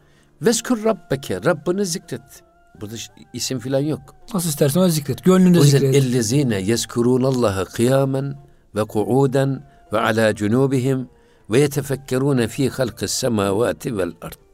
Veskur 0.41 0.83
Rabbeke 0.83 1.43
Rabbini 1.45 1.85
zikret. 1.85 2.43
Burada 2.81 2.95
isim 3.33 3.59
filan 3.59 3.79
yok. 3.79 4.01
Nasıl 4.33 4.49
istersen 4.49 4.83
öyle 4.83 4.91
zikret. 4.91 5.23
Gönlünde 5.23 5.61
zikret. 5.61 5.95
ellezine 5.95 6.61
yezkurunallaha 6.61 7.65
kıyamen 7.65 8.37
ve 8.75 8.83
ku'uden 8.83 9.63
ve 9.93 9.99
ala 9.99 10.35
cunubihim 10.35 11.09
ve 11.49 11.59
yetefekkerune 11.59 12.47
fi 12.47 12.69
halkis 12.69 13.11
semavati 13.11 13.97
vel 13.97 14.11
ard. 14.21 14.44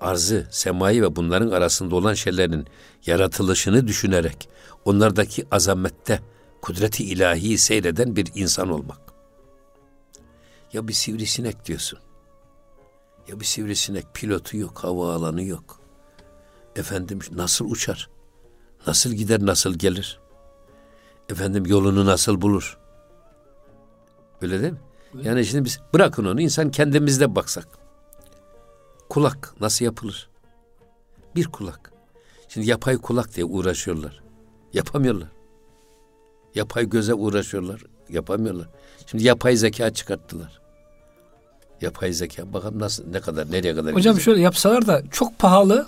Arzı, 0.00 0.46
semayı 0.50 1.02
ve 1.02 1.16
bunların 1.16 1.50
arasında 1.50 1.96
olan 1.96 2.14
şeylerin 2.14 2.66
yaratılışını 3.06 3.86
düşünerek 3.86 4.48
onlardaki 4.84 5.46
azamette 5.50 6.20
kudreti 6.62 7.04
ilahi 7.04 7.58
seyreden 7.58 8.16
bir 8.16 8.26
insan 8.34 8.70
olmak. 8.70 9.00
Ya 10.72 10.88
bir 10.88 10.92
sivrisinek 10.92 11.66
diyorsun. 11.66 11.98
Ya 13.28 13.40
bir 13.40 13.44
sivrisinek 13.44 14.14
pilotu 14.14 14.56
yok, 14.56 14.78
hava 14.78 15.14
alanı 15.14 15.42
yok. 15.42 15.80
Efendim 16.76 17.18
nasıl 17.32 17.70
uçar? 17.70 18.10
Nasıl 18.86 19.10
gider, 19.10 19.46
nasıl 19.46 19.74
gelir? 19.74 20.20
Efendim 21.28 21.66
yolunu 21.66 22.06
nasıl 22.06 22.40
bulur? 22.40 22.78
Öyle 24.42 24.62
değil 24.62 24.72
mi? 24.72 24.78
Yani 25.22 25.46
şimdi 25.46 25.64
biz 25.64 25.80
bırakın 25.94 26.24
onu 26.24 26.40
insan 26.40 26.70
kendimizde 26.70 27.34
baksak. 27.34 27.85
Kulak 29.16 29.54
nasıl 29.60 29.84
yapılır? 29.84 30.28
Bir 31.36 31.44
kulak. 31.44 31.92
Şimdi 32.48 32.70
yapay 32.70 32.96
kulak 32.96 33.36
diye 33.36 33.46
uğraşıyorlar. 33.46 34.20
Yapamıyorlar. 34.72 35.28
Yapay 36.54 36.88
göze 36.88 37.14
uğraşıyorlar. 37.14 37.82
Yapamıyorlar. 38.08 38.68
Şimdi 39.06 39.24
yapay 39.24 39.56
zeka 39.56 39.90
çıkarttılar. 39.94 40.60
Yapay 41.80 42.12
zeka. 42.12 42.52
Bakalım 42.52 42.78
nasıl 42.78 43.04
ne 43.10 43.20
kadar 43.20 43.52
nereye 43.52 43.74
kadar 43.74 43.94
Hocam 43.94 44.12
gidecek? 44.12 44.24
şöyle 44.24 44.40
yapsalar 44.40 44.86
da 44.86 45.02
çok 45.10 45.38
pahalı, 45.38 45.86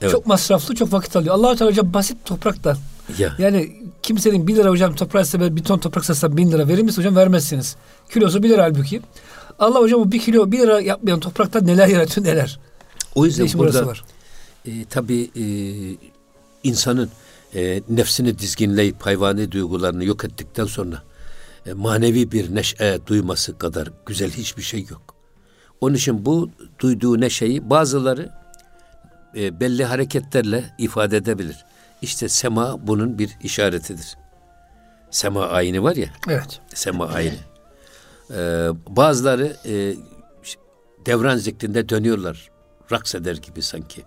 evet. 0.00 0.12
çok 0.12 0.26
masraflı, 0.26 0.74
çok 0.74 0.92
vakit 0.92 1.16
alıyor. 1.16 1.34
Allah 1.34 1.56
Teala 1.56 1.70
hocam 1.70 1.94
basit 1.94 2.24
topraktan. 2.24 2.76
Ya. 3.18 3.34
Yani 3.38 3.82
kimsenin 4.02 4.46
1 4.46 4.56
lira 4.56 4.70
hocam 4.70 4.94
toprak 4.94 5.24
ise 5.24 5.56
bir 5.56 5.64
ton 5.64 5.78
toprak 5.78 6.04
satsa 6.04 6.36
1000 6.36 6.52
lira 6.52 6.68
verir 6.68 6.82
misiniz 6.82 6.98
hocam? 6.98 7.16
Vermezsiniz. 7.16 7.76
Kilosu 8.10 8.42
1 8.42 8.48
lira 8.48 8.62
halbuki. 8.62 9.00
Allah 9.58 9.80
hocam 9.80 10.00
bu 10.00 10.12
bir 10.12 10.20
kilo 10.20 10.52
1 10.52 10.58
lira 10.58 10.80
yapmayan 10.80 11.20
topraktan 11.20 11.66
neler 11.66 11.88
yaratıyor 11.88 12.26
neler. 12.26 12.58
O 13.18 13.26
yüzden 13.26 13.48
burada 13.54 13.86
var. 13.86 14.04
E, 14.66 14.84
tabii 14.84 15.30
e, 15.36 15.44
insanın 16.64 17.10
e, 17.54 17.82
nefsini 17.88 18.38
dizginleyip 18.38 19.02
hayvani 19.02 19.52
duygularını 19.52 20.04
yok 20.04 20.24
ettikten 20.24 20.64
sonra 20.64 21.02
e, 21.66 21.72
manevi 21.72 22.32
bir 22.32 22.54
neşe 22.54 22.98
duyması 23.06 23.58
kadar 23.58 23.92
güzel 24.06 24.30
hiçbir 24.30 24.62
şey 24.62 24.86
yok. 24.90 25.14
Onun 25.80 25.94
için 25.94 26.24
bu 26.24 26.50
duyduğu 26.78 27.20
neşeyi 27.20 27.70
bazıları 27.70 28.32
e, 29.36 29.60
belli 29.60 29.84
hareketlerle 29.84 30.74
ifade 30.78 31.16
edebilir. 31.16 31.64
İşte 32.02 32.28
sema 32.28 32.86
bunun 32.86 33.18
bir 33.18 33.36
işaretidir. 33.42 34.16
Sema 35.10 35.46
ayini 35.46 35.82
var 35.82 35.96
ya. 35.96 36.08
Evet. 36.28 36.60
Sema 36.74 37.08
ayini. 37.08 37.38
Ee, 38.30 38.68
bazıları 38.88 39.56
e, 39.66 39.94
devran 41.06 41.36
zikrinde 41.36 41.88
dönüyorlar. 41.88 42.50
Raks 42.92 43.14
eder 43.14 43.36
gibi 43.36 43.62
sanki. 43.62 44.04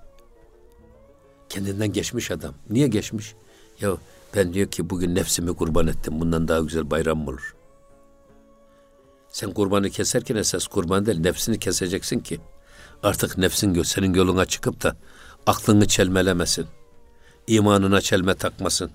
Kendinden 1.50 1.94
geçmiş 1.94 2.32
adam. 2.32 2.54
Niye 2.70 2.88
geçmiş? 2.88 3.36
Ya 3.82 3.92
ben 4.36 4.54
diyor 4.54 4.72
ki 4.72 4.90
bugün 4.90 5.16
nefsimi 5.16 5.56
kurban 5.56 5.88
ettim. 5.88 6.20
Bundan 6.20 6.48
daha 6.48 6.60
güzel 6.60 6.92
bayram 6.92 7.18
mı 7.18 7.30
olur? 7.30 7.56
Sen 9.30 9.52
kurbanı 9.52 9.90
keserken 9.90 10.36
esas 10.36 10.68
kurban 10.68 11.06
değil, 11.06 11.20
nefsini 11.20 11.60
keseceksin 11.60 12.20
ki 12.20 12.40
artık 13.04 13.38
nefsin 13.38 13.84
senin 13.84 14.14
yoluna 14.14 14.46
çıkıp 14.46 14.84
da 14.84 14.96
aklını 15.48 15.88
çelmelemesin. 15.88 16.68
imanına 17.48 18.02
çelme 18.02 18.36
takmasın. 18.36 18.92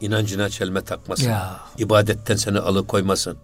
inancına 0.00 0.48
çelme 0.48 0.84
takmasın. 0.84 1.28
Ya. 1.28 1.60
ibadetten 1.78 2.36
seni 2.36 2.58
alıkoymasın. 2.58 3.38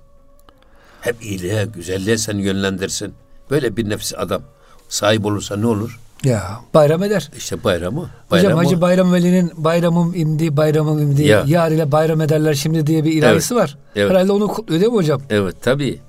Hep 1.01 1.23
iyiliğe, 1.23 1.65
güzelliğe 1.65 2.19
seni 2.19 2.43
yönlendirsin. 2.43 3.15
Böyle 3.51 3.77
bir 3.77 3.89
nefsi 3.89 4.17
adam 4.17 4.43
sahip 4.89 5.27
olursa 5.27 5.57
ne 5.57 5.67
olur? 5.67 6.01
Ya 6.25 6.61
bayram 6.75 7.03
eder. 7.03 7.31
İşte 7.37 7.65
bayramı. 7.65 8.11
bayramı. 8.31 8.55
Hocam 8.55 8.65
Hacı 8.65 8.81
Bayram 8.81 9.13
Veli'nin 9.13 9.53
bayramım 9.57 10.15
imdi, 10.15 10.57
bayramım 10.57 11.03
imdi, 11.03 11.23
ya. 11.23 11.45
yar 11.47 11.71
ile 11.71 11.93
bayram 11.93 12.21
ederler 12.21 12.55
şimdi 12.55 12.87
diye 12.87 13.05
bir 13.05 13.13
ilahisi 13.13 13.55
evet. 13.55 13.63
var. 13.63 13.79
Evet. 13.97 14.11
Herhalde 14.11 14.33
onu 14.33 14.49
kutluyor 14.49 14.81
değil 14.81 14.93
mi 14.93 14.97
hocam? 14.97 15.23
Evet 15.31 15.57
tabii. 15.63 16.01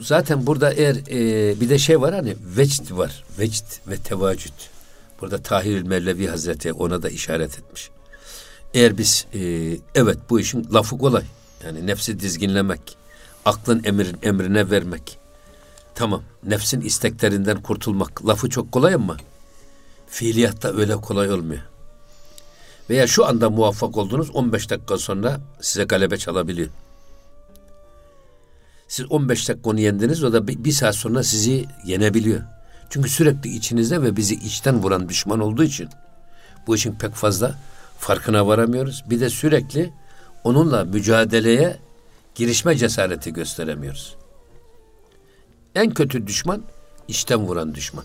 Zaten 0.00 0.46
burada 0.46 0.72
eğer 0.72 0.96
e, 1.10 1.60
bir 1.60 1.68
de 1.68 1.78
şey 1.78 2.00
var 2.00 2.14
hani 2.14 2.36
vecd 2.56 2.90
var. 2.92 3.24
Vecd 3.38 3.64
ve 3.88 3.96
tevacüd. 3.96 4.52
Burada 5.20 5.38
Tahir 5.38 5.82
Mevlevi 5.82 6.26
Hazreti 6.26 6.72
ona 6.72 7.02
da 7.02 7.08
işaret 7.08 7.58
etmiş. 7.58 7.90
Eğer 8.74 8.98
biz 8.98 9.26
e, 9.34 9.40
evet 9.94 10.18
bu 10.30 10.40
işin 10.40 10.68
lafı 10.74 10.98
kolay. 10.98 11.24
Yani 11.64 11.86
nefsi 11.86 12.20
dizginlemek, 12.20 12.80
aklın 13.44 13.84
emrin, 13.84 14.16
emrine 14.22 14.70
vermek 14.70 15.18
Tamam. 15.96 16.22
Nefsin 16.44 16.80
isteklerinden 16.80 17.62
kurtulmak 17.62 18.26
lafı 18.26 18.50
çok 18.50 18.72
kolay 18.72 18.94
ama 18.94 19.16
fiiliyatta 20.06 20.76
öyle 20.76 20.96
kolay 20.96 21.32
olmuyor. 21.32 21.62
Veya 22.90 23.06
şu 23.06 23.26
anda 23.26 23.50
muvaffak 23.50 23.96
oldunuz 23.96 24.30
15 24.30 24.70
dakika 24.70 24.98
sonra 24.98 25.40
size 25.60 25.84
galebe 25.84 26.16
çalabiliyor. 26.16 26.68
Siz 28.88 29.12
15 29.12 29.48
dakika 29.48 29.70
onu 29.70 29.80
yendiniz 29.80 30.24
o 30.24 30.32
da 30.32 30.48
bir, 30.48 30.72
saat 30.72 30.94
sonra 30.94 31.22
sizi 31.22 31.66
yenebiliyor. 31.84 32.40
Çünkü 32.90 33.10
sürekli 33.10 33.50
içinizde 33.50 34.02
ve 34.02 34.16
bizi 34.16 34.34
içten 34.34 34.82
vuran 34.82 35.08
düşman 35.08 35.40
olduğu 35.40 35.64
için 35.64 35.88
bu 36.66 36.76
işin 36.76 36.92
pek 36.92 37.14
fazla 37.14 37.58
farkına 37.98 38.46
varamıyoruz. 38.46 39.04
Bir 39.10 39.20
de 39.20 39.30
sürekli 39.30 39.92
onunla 40.44 40.84
mücadeleye 40.84 41.76
girişme 42.34 42.76
cesareti 42.76 43.32
gösteremiyoruz. 43.32 44.16
En 45.76 45.94
kötü 45.94 46.26
düşman 46.26 46.62
içten 47.08 47.38
vuran 47.38 47.74
düşman. 47.74 48.04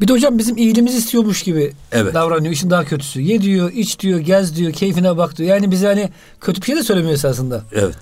Bir 0.00 0.08
de 0.08 0.12
hocam 0.12 0.38
bizim 0.38 0.56
iyiliğimizi 0.56 0.98
istiyormuş 0.98 1.42
gibi 1.42 1.72
evet. 1.92 2.14
davranıyor. 2.14 2.52
İşin 2.52 2.70
daha 2.70 2.84
kötüsü. 2.84 3.20
Ye 3.20 3.42
diyor, 3.42 3.72
iç 3.72 4.00
diyor, 4.00 4.18
gez 4.18 4.56
diyor, 4.56 4.72
keyfine 4.72 5.16
bak 5.16 5.36
diyor. 5.36 5.50
Yani 5.50 5.70
bize 5.70 5.86
hani 5.86 6.10
kötü 6.40 6.60
bir 6.60 6.66
şey 6.66 6.76
de 6.76 6.82
söylemiyor 6.82 7.14
esasında. 7.14 7.62
Evet. 7.72 7.96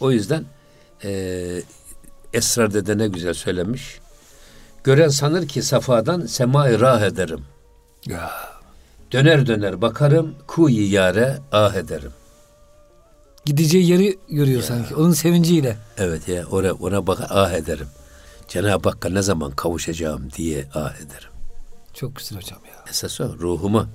O 0.00 0.10
yüzden 0.10 0.44
e, 1.04 1.62
Esrar 2.32 2.74
Dede 2.74 2.98
ne 2.98 3.08
güzel 3.08 3.34
söylemiş. 3.34 3.98
Gören 4.84 5.08
sanır 5.08 5.48
ki 5.48 5.62
safadan 5.62 6.26
semai 6.26 6.80
rah 6.80 7.02
ederim. 7.02 7.44
Ya. 8.06 8.30
Döner 9.12 9.46
döner 9.46 9.82
bakarım, 9.82 10.34
kuyi 10.46 10.90
yare 10.90 11.38
ah 11.52 11.74
ederim. 11.74 12.12
Gideceği 13.44 13.90
yeri 13.90 14.18
görüyor 14.28 14.60
ya. 14.60 14.66
sanki. 14.66 14.94
Onun 14.94 15.12
sevinciyle. 15.12 15.76
Evet 15.98 16.28
ya, 16.28 16.46
ona, 16.50 16.72
ona 16.72 17.06
bak 17.06 17.18
ah 17.30 17.52
ederim. 17.52 17.86
Cenab-ı 18.48 18.88
Hakk'a 18.88 19.08
ne 19.08 19.22
zaman 19.22 19.50
kavuşacağım 19.50 20.32
diye 20.32 20.68
ah 20.74 20.94
ederim. 20.96 21.30
Çok 21.94 22.16
güzel 22.16 22.38
hocam 22.38 22.60
ya. 22.64 22.84
Esas 22.90 23.20
o 23.20 23.38
ruhumu 23.38 23.86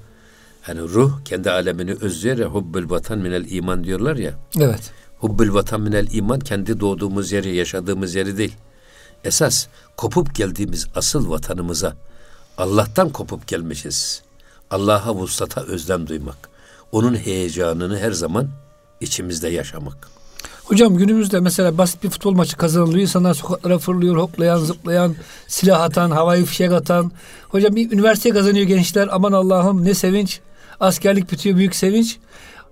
Hani 0.62 0.82
ruh 0.82 1.12
kendi 1.26 1.52
alemini 1.52 1.94
özlüyor 2.02 2.38
ya 2.38 2.46
hubbül 2.46 2.90
vatan 2.90 3.20
minel 3.20 3.52
iman 3.52 3.84
diyorlar 3.84 4.16
ya. 4.16 4.34
Evet. 4.60 4.92
Hubbül 5.20 5.54
vatan 5.54 5.82
minel 5.82 6.08
iman 6.12 6.40
kendi 6.40 6.80
doğduğumuz 6.80 7.32
yeri, 7.32 7.56
yaşadığımız 7.56 8.16
yeri 8.16 8.38
değil. 8.38 8.56
Esas 9.24 9.68
kopup 9.98 10.36
geldiğimiz 10.36 10.88
asıl 10.96 11.30
vatanımıza 11.30 11.98
Allah'tan 12.58 13.10
kopup 13.10 13.48
gelmişiz. 13.48 14.22
Allah'a 14.72 15.16
vuslata 15.16 15.62
özlem 15.62 16.08
duymak. 16.08 16.50
Onun 16.92 17.16
heyecanını 17.16 18.00
her 18.00 18.12
zaman 18.12 18.50
içimizde 19.02 19.48
yaşamak. 19.48 20.10
Hocam 20.66 20.98
günümüzde 20.98 21.40
mesela 21.40 21.78
basit 21.78 22.04
bir 22.04 22.10
futbol 22.10 22.32
maçı 22.34 22.58
kazanılıyor. 22.58 23.00
İnsanlar 23.02 23.34
sokaklara 23.34 23.78
fırlıyor, 23.80 24.16
hoplayan, 24.18 24.58
zıplayan, 24.58 25.16
silah 25.48 25.82
atan, 25.82 26.12
havai 26.12 26.46
fişek 26.46 26.72
atan. 26.72 27.12
Hocam 27.50 27.76
bir 27.76 27.92
üniversite 27.92 28.30
kazanıyor 28.30 28.66
gençler. 28.68 29.08
Aman 29.12 29.32
Allah'ım 29.32 29.86
ne 29.86 29.94
sevinç. 29.94 30.40
Askerlik 30.80 31.32
bitiyor 31.32 31.58
büyük 31.58 31.76
sevinç. 31.76 32.18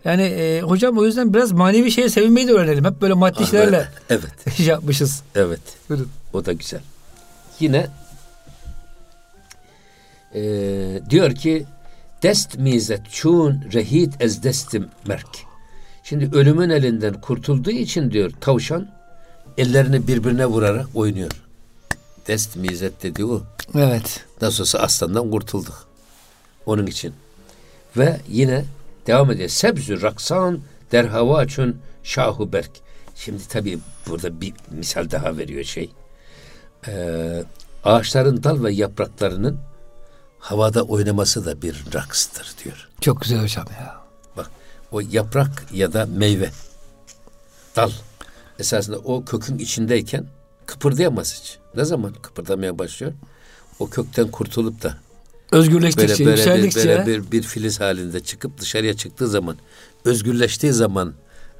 Yani 0.05 0.21
e, 0.21 0.61
hocam 0.61 0.97
o 0.97 1.05
yüzden 1.05 1.33
biraz 1.33 1.51
manevi 1.51 1.91
şeye 1.91 2.09
sevinmeyi 2.09 2.47
de 2.47 2.51
öğrenelim. 2.51 2.85
Hep 2.85 3.01
böyle 3.01 3.13
maddi 3.13 3.45
şeylerle 3.47 3.87
Evet, 4.09 4.53
şey 4.57 4.65
yapmışız. 4.65 5.21
evet. 5.35 5.61
Buyurun. 5.89 6.09
O 6.33 6.45
da 6.45 6.53
güzel. 6.53 6.81
Yine 7.59 7.87
eee, 10.33 11.09
diyor 11.09 11.35
ki 11.35 11.65
dest 12.23 12.57
mizet 12.57 13.11
çun 13.11 13.61
rehit 13.73 14.13
ez 14.19 14.43
destim 14.43 14.87
merk. 15.07 15.27
Şimdi 16.09 16.37
ölümün 16.37 16.69
elinden 16.69 17.21
kurtulduğu 17.21 17.71
için 17.71 18.11
diyor 18.11 18.31
tavşan 18.41 18.91
ellerini 19.57 20.07
birbirine 20.07 20.45
vurarak 20.45 20.87
oynuyor. 20.95 21.31
Dest 22.27 22.55
mizet 22.55 23.03
dediği 23.03 23.25
o. 23.25 23.43
Evet. 23.75 24.25
Nasıl 24.41 24.63
olsa 24.63 24.79
aslandan 24.79 25.31
kurtulduk. 25.31 25.87
Onun 26.65 26.85
için. 26.85 27.13
Ve 27.97 28.19
yine 28.27 28.65
devam 29.07 29.31
ediyor. 29.31 29.49
Sebzü 29.49 30.01
raksan 30.01 30.59
derhavaçun 30.91 31.77
şahu 32.03 32.53
berk. 32.53 32.71
Şimdi 33.15 33.47
tabii 33.47 33.79
burada 34.07 34.41
bir 34.41 34.53
misal 34.71 35.11
daha 35.11 35.37
veriyor 35.37 35.63
şey. 35.63 35.91
Ee, 36.87 37.43
ağaçların 37.83 38.43
dal 38.43 38.63
ve 38.63 38.71
yapraklarının 38.73 39.59
havada 40.39 40.83
oynaması 40.83 41.45
da 41.45 41.61
bir 41.61 41.83
rakstır 41.93 42.53
diyor. 42.63 42.89
Çok 43.01 43.21
güzel 43.21 43.41
hocam 43.41 43.65
ya. 43.79 43.98
O 44.91 44.99
yaprak 44.99 45.65
ya 45.73 45.93
da 45.93 46.05
meyve, 46.05 46.49
dal 47.75 47.91
esasında 48.59 48.97
o 48.97 49.25
kökün 49.25 49.57
içindeyken 49.57 50.25
kıpırdayamaz 50.65 51.41
hiç. 51.41 51.57
Ne 51.75 51.85
zaman 51.85 52.13
kıpırdamaya 52.13 52.79
başlıyor? 52.79 53.13
O 53.79 53.89
kökten 53.89 54.31
kurtulup 54.31 54.83
da 54.83 54.97
Özgürleştikçe, 55.51 56.25
böyle, 56.25 56.45
böyle, 56.45 56.63
bir, 56.63 56.75
böyle 56.75 57.05
bir, 57.05 57.31
bir 57.31 57.43
filiz 57.43 57.79
halinde 57.79 58.19
çıkıp 58.19 58.57
dışarıya 58.57 58.93
çıktığı 58.93 59.27
zaman 59.27 59.57
özgürleştiği 60.05 60.73
zaman 60.73 61.13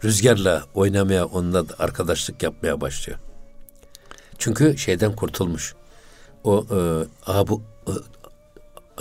rüzgarla 0.04 0.64
oynamaya 0.74 1.26
onunla 1.26 1.70
da 1.70 1.74
arkadaşlık 1.80 2.44
yapmaya 2.44 2.82
başlıyor. 2.82 3.20
Çünkü 4.38 4.78
şeyden 4.78 5.16
kurtulmuş. 5.16 5.76
O 6.44 6.66
e, 6.72 6.80
abu 7.26 7.62
e, 7.88 7.94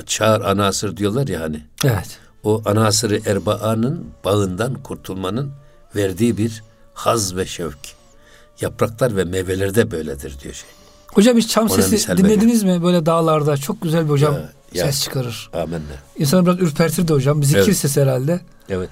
çağır 0.07 0.41
anasır 0.41 0.97
diyorlar 0.97 1.29
ya 1.29 1.41
hani. 1.41 1.65
Evet. 1.85 2.19
O 2.45 2.63
anasırı 2.65 3.21
erbaanın 3.31 4.07
bağından 4.25 4.75
kurtulmanın 4.75 5.53
verdiği 5.97 6.39
bir 6.39 6.63
haz 6.95 7.37
ve 7.37 7.47
şevk. 7.47 7.79
Yapraklar 8.61 9.17
ve 9.17 9.25
meyvelerde 9.25 9.91
böyledir 9.91 10.41
diyor 10.41 10.55
şey. 10.55 10.69
Hocam 11.13 11.37
hiç 11.37 11.49
çam 11.51 11.65
Ona 11.65 11.83
sesi 11.83 12.17
dinlediniz 12.17 12.63
mi 12.65 12.83
böyle 12.83 13.07
dağlarda? 13.07 13.57
Çok 13.57 13.83
güzel 13.83 14.05
bir 14.05 14.11
hocam 14.11 14.35
Ya, 14.35 14.49
ya. 14.75 14.85
ses 14.85 15.03
çıkarır. 15.05 15.51
Amenna. 15.53 15.83
İnsanı 16.19 16.47
biraz 16.47 16.59
ürpertir 16.61 17.09
de 17.09 17.13
hocam. 17.13 17.41
Bir 17.41 17.47
zikir 17.47 17.59
Evet. 17.63 17.77
sesi 17.77 18.03
herhalde. 18.03 18.41
Evet. 18.69 18.91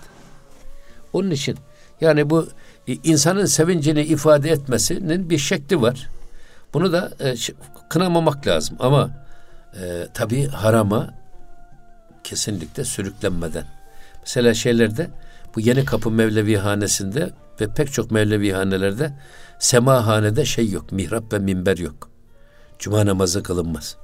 Onun 1.12 1.30
için 1.30 1.56
yani 2.00 2.30
bu 2.30 2.48
e, 2.88 2.92
insanın 2.92 3.44
sevincini 3.46 4.02
ifade 4.02 4.50
etmesinin 4.50 5.30
bir 5.30 5.38
şekli 5.38 5.80
var. 5.80 6.08
Bunu 6.74 6.92
da 6.92 7.12
e, 7.20 7.34
kınamamak 7.88 8.46
lazım 8.46 8.76
ama 8.80 9.10
e, 9.82 10.08
tabii 10.14 10.46
harama 10.46 11.14
kesinlikle 12.26 12.84
sürüklenmeden. 12.84 13.66
Mesela 14.20 14.54
şeylerde 14.54 15.10
bu 15.54 15.60
Yeni 15.60 15.84
Kapı 15.84 16.10
Mevlevi 16.10 16.56
Hanesi'nde 16.56 17.30
ve 17.60 17.74
pek 17.74 17.92
çok 17.92 18.10
Mevlevi 18.10 18.52
hanelerde 18.52 19.12
semahanede 19.58 20.44
şey 20.44 20.70
yok, 20.70 20.92
mihrap 20.92 21.32
ve 21.32 21.38
minber 21.38 21.76
yok. 21.76 22.10
Cuma 22.78 23.06
namazı 23.06 23.42
kılınmaz. 23.42 23.96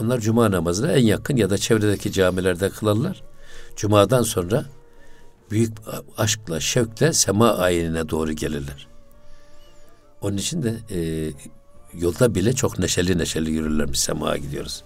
Onlar 0.00 0.20
cuma 0.20 0.50
namazını 0.50 0.92
en 0.92 1.02
yakın 1.04 1.36
ya 1.36 1.50
da 1.50 1.58
çevredeki 1.58 2.12
camilerde 2.12 2.70
kılarlar. 2.70 3.22
Cuma'dan 3.76 4.22
sonra 4.22 4.64
büyük 5.50 5.72
aşkla, 6.16 6.60
şevkle 6.60 7.12
sema 7.12 7.54
ayinine 7.54 8.08
doğru 8.08 8.32
gelirler. 8.32 8.88
Onun 10.20 10.36
için 10.36 10.62
de 10.62 10.74
e, 10.90 11.30
yolda 11.98 12.34
bile 12.34 12.52
çok 12.52 12.78
neşeli 12.78 13.18
neşeli 13.18 13.50
yürürlermiş. 13.50 14.00
Sema'ya 14.00 14.36
gidiyoruz. 14.36 14.84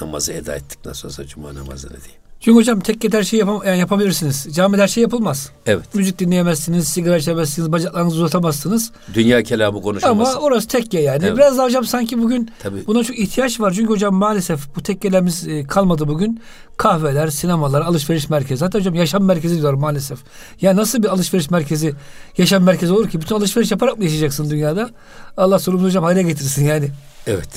Namazı 0.00 0.32
eda 0.32 0.56
ettik 0.56 0.78
nasıl 0.84 1.08
olsa 1.08 1.26
cuma 1.26 1.54
namazını 1.54 1.90
diye. 1.90 2.14
Çünkü 2.40 2.58
hocam 2.58 2.80
tek 2.80 3.14
her 3.14 3.22
şeyi 3.22 3.40
yapam- 3.40 3.66
yani 3.66 3.78
yapabilirsiniz. 3.78 4.46
Camide 4.54 4.82
her 4.82 4.88
şey 4.88 5.02
yapılmaz. 5.02 5.50
Evet. 5.66 5.94
Müzik 5.94 6.18
dinleyemezsiniz, 6.18 6.88
sigara 6.88 7.16
içemezsiniz, 7.16 7.72
bacaklarınızı 7.72 8.16
uzatamazsınız. 8.16 8.92
Dünya 9.14 9.42
kelamı 9.42 9.82
konuşulmaz. 9.82 10.28
Ama 10.36 10.40
orası 10.40 10.68
tekke 10.68 11.00
yani. 11.00 11.24
Evet. 11.24 11.36
Biraz 11.36 11.58
da 11.58 11.64
hocam 11.64 11.84
sanki 11.84 12.22
bugün 12.22 12.50
Tabii. 12.62 12.86
buna 12.86 13.04
çok 13.04 13.18
ihtiyaç 13.18 13.60
var. 13.60 13.72
Çünkü 13.72 13.92
hocam 13.92 14.14
maalesef 14.14 14.76
bu 14.76 14.82
tekkelerimiz 14.82 15.48
e, 15.48 15.64
kalmadı 15.64 16.08
bugün. 16.08 16.40
Kahveler, 16.76 17.28
sinemalar, 17.28 17.80
alışveriş 17.80 18.30
merkezi. 18.30 18.64
Hatta 18.64 18.78
hocam 18.78 18.94
yaşam 18.94 19.24
merkezi 19.24 19.54
diyorlar 19.54 19.74
maalesef. 19.80 20.18
Ya 20.60 20.76
nasıl 20.76 21.02
bir 21.02 21.08
alışveriş 21.08 21.50
merkezi, 21.50 21.94
yaşam 22.38 22.62
merkezi 22.62 22.92
olur 22.92 23.08
ki? 23.08 23.20
Bütün 23.20 23.34
alışveriş 23.34 23.70
yaparak 23.70 23.98
mı 23.98 24.04
yaşayacaksın 24.04 24.50
dünyada? 24.50 24.90
Allah 25.36 25.58
sonumuzu 25.58 25.86
hocam 25.86 26.04
hayra 26.04 26.22
getirsin 26.22 26.64
yani. 26.64 26.88
Evet. 27.26 27.48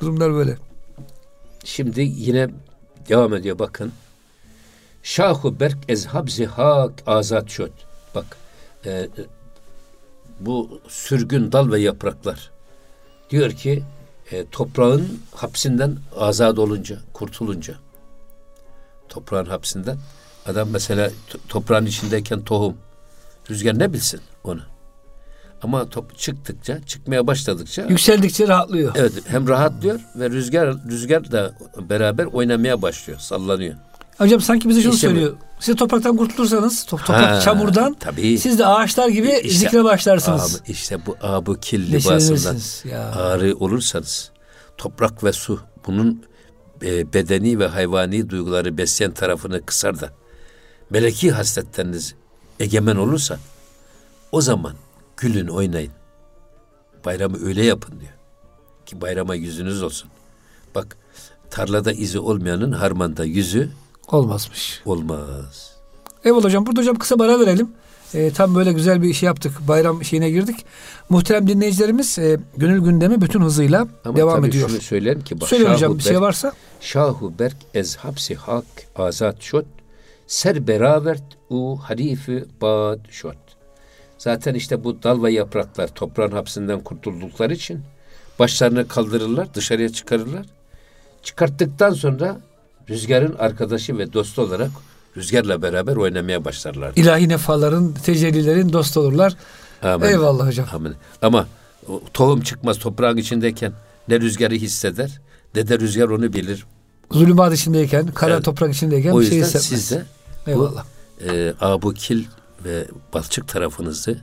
Durumlar 0.00 0.34
böyle. 0.34 0.56
Şimdi 1.66 2.00
yine 2.00 2.48
devam 3.08 3.34
ediyor 3.34 3.58
bakın. 3.58 3.92
Şahu 5.02 5.60
berk 5.60 5.78
ezhabzi 5.88 6.46
hak 6.46 7.02
azat 7.06 7.50
şöt. 7.50 7.72
Bak 8.14 8.36
e, 8.84 8.90
e, 8.90 9.08
bu 10.40 10.80
sürgün 10.88 11.52
dal 11.52 11.70
ve 11.70 11.80
yapraklar 11.80 12.50
diyor 13.30 13.50
ki 13.50 13.82
e, 14.30 14.46
toprağın 14.46 15.20
hapsinden 15.34 15.96
azad 16.16 16.56
olunca, 16.56 16.98
kurtulunca 17.12 17.74
toprağın 19.08 19.46
hapsinden 19.46 19.98
adam 20.46 20.68
mesela 20.70 21.06
to- 21.06 21.38
toprağın 21.48 21.86
içindeyken 21.86 22.40
tohum 22.44 22.76
rüzgar 23.50 23.78
ne 23.78 23.92
bilsin 23.92 24.20
onu. 24.44 24.62
Ama 25.62 25.88
top 25.88 26.18
çıktıkça, 26.18 26.80
çıkmaya 26.86 27.26
başladıkça 27.26 27.82
Yükseldikçe 27.88 28.48
rahatlıyor. 28.48 28.92
Evet 28.96 29.12
hem 29.28 29.48
rahatlıyor 29.48 30.00
ve 30.16 30.30
rüzgar 30.30 30.74
rüzgar 30.88 31.32
da 31.32 31.54
beraber 31.90 32.24
oynamaya 32.24 32.82
başlıyor, 32.82 33.18
sallanıyor. 33.18 33.74
Hocam 34.18 34.40
sanki 34.40 34.68
bize 34.68 34.82
şunu 34.82 34.94
İşte 34.94 35.06
söylüyor. 35.06 35.36
Siz 35.60 35.76
topraktan 35.76 36.16
kurtulursanız, 36.16 36.84
top, 36.84 37.00
toprak 37.00 37.30
Ha, 37.30 37.40
çamurdan 37.40 37.96
tabii. 38.00 38.38
siz 38.38 38.58
de 38.58 38.66
ağaçlar 38.66 39.08
gibi 39.08 39.40
İşte- 39.42 39.58
zikre 39.58 39.84
başlarsınız. 39.84 40.60
Abi, 40.64 40.70
işte 40.72 41.06
bu 41.06 41.16
abu 41.22 41.54
kil 41.60 41.92
libasından 41.92 42.56
ağrı 43.16 43.56
olursanız 43.56 44.30
toprak 44.78 45.24
ve 45.24 45.32
su 45.32 45.60
bunun 45.86 46.22
e, 46.82 47.12
bedeni 47.12 47.58
ve 47.58 47.66
hayvani 47.66 48.30
duyguları 48.30 48.78
besleyen 48.78 49.12
tarafını 49.12 49.66
kısar 49.66 50.00
da 50.00 50.10
meleki 50.90 51.30
hasletleriniz 51.30 52.14
egemen 52.60 52.96
olursa 52.96 53.38
o 54.32 54.40
zaman 54.40 54.72
gülün 55.16 55.48
oynayın. 55.48 55.92
Bayramı 57.04 57.46
öyle 57.46 57.64
yapın 57.64 58.00
diyor. 58.00 58.12
Ki 58.86 59.00
bayrama 59.00 59.34
yüzünüz 59.34 59.82
olsun. 59.82 60.10
Bak 60.74 60.96
tarlada 61.50 61.92
izi 61.92 62.18
olmayanın 62.18 62.72
harmanda 62.72 63.24
yüzü 63.24 63.70
Olmazmış. 64.08 64.82
olmaz. 64.84 65.76
Eyvallah 66.24 66.44
hocam. 66.44 66.66
Burada 66.66 66.80
hocam 66.80 66.98
kısa 66.98 67.18
bir 67.18 67.24
ara 67.24 67.40
verelim. 67.40 67.68
Ee, 68.14 68.30
tam 68.32 68.54
böyle 68.54 68.72
güzel 68.72 69.02
bir 69.02 69.12
şey 69.14 69.26
yaptık. 69.26 69.52
Bayram 69.68 70.04
şeyine 70.04 70.30
girdik. 70.30 70.66
Muhterem 71.08 71.48
dinleyicilerimiz 71.48 72.18
e, 72.18 72.40
gönül 72.56 72.80
gündemi 72.80 73.20
bütün 73.20 73.40
hızıyla 73.40 73.88
Ama 74.04 74.16
devam 74.16 74.36
tabii 74.40 74.48
ediyor. 74.48 74.68
şunu 74.68 74.80
söyleyelim 74.80 75.24
ki 75.24 75.40
bak, 75.40 75.48
Söyle 75.48 75.64
hocam 75.64 75.78
Şahu 75.78 75.98
bir 75.98 76.02
şey 76.02 76.12
Berk- 76.12 76.20
varsa. 76.20 76.52
Şahu 76.80 77.32
berk 77.38 77.56
ez 77.74 77.96
hapsi 77.96 78.34
hak 78.34 78.64
azat 78.96 79.42
şot 79.42 79.64
ser 80.26 80.66
beravert 80.66 81.22
u 81.50 81.76
harifi 81.82 82.44
bad 82.62 82.98
şot. 83.10 83.36
Zaten 84.18 84.54
işte 84.54 84.84
bu 84.84 85.02
dal 85.02 85.22
ve 85.22 85.32
yapraklar 85.32 85.88
toprağın 85.88 86.30
hapsinden 86.32 86.80
kurtuldukları 86.80 87.54
için 87.54 87.80
başlarını 88.38 88.88
kaldırırlar, 88.88 89.54
dışarıya 89.54 89.88
çıkarırlar. 89.88 90.46
Çıkarttıktan 91.22 91.92
sonra 91.92 92.40
rüzgarın 92.90 93.34
arkadaşı 93.38 93.98
ve 93.98 94.12
dostu 94.12 94.42
olarak 94.42 94.70
rüzgarla 95.16 95.62
beraber 95.62 95.96
oynamaya 95.96 96.44
başlarlar. 96.44 96.92
İlahi 96.96 97.28
nefaların, 97.28 97.94
tecellilerin 97.94 98.72
dostu 98.72 99.00
olurlar. 99.00 99.36
Amin. 99.82 100.06
Eyvallah 100.06 100.46
hocam. 100.46 100.66
Amin. 100.72 100.94
Ama 101.22 101.46
o 101.88 102.02
tohum 102.14 102.40
çıkmaz 102.40 102.78
toprağın 102.78 103.16
içindeyken 103.16 103.72
ne 104.08 104.20
rüzgarı 104.20 104.54
hisseder 104.54 105.20
ne 105.54 105.68
de 105.68 105.78
rüzgar 105.78 106.08
onu 106.08 106.32
bilir. 106.32 106.66
Zulümat 107.12 107.54
içindeyken, 107.54 108.06
kara 108.06 108.34
evet. 108.34 108.44
toprak 108.44 108.74
içindeyken 108.74 109.12
o 109.12 109.20
yüzden 109.20 109.36
şey 109.36 109.60
siz 109.60 109.90
de 109.90 110.04
Eyvallah. 110.46 110.84
bu 111.20 111.32
e, 111.32 111.54
abukil 111.60 112.24
ve 112.66 112.86
balçık 113.14 113.48
tarafınızı 113.48 114.18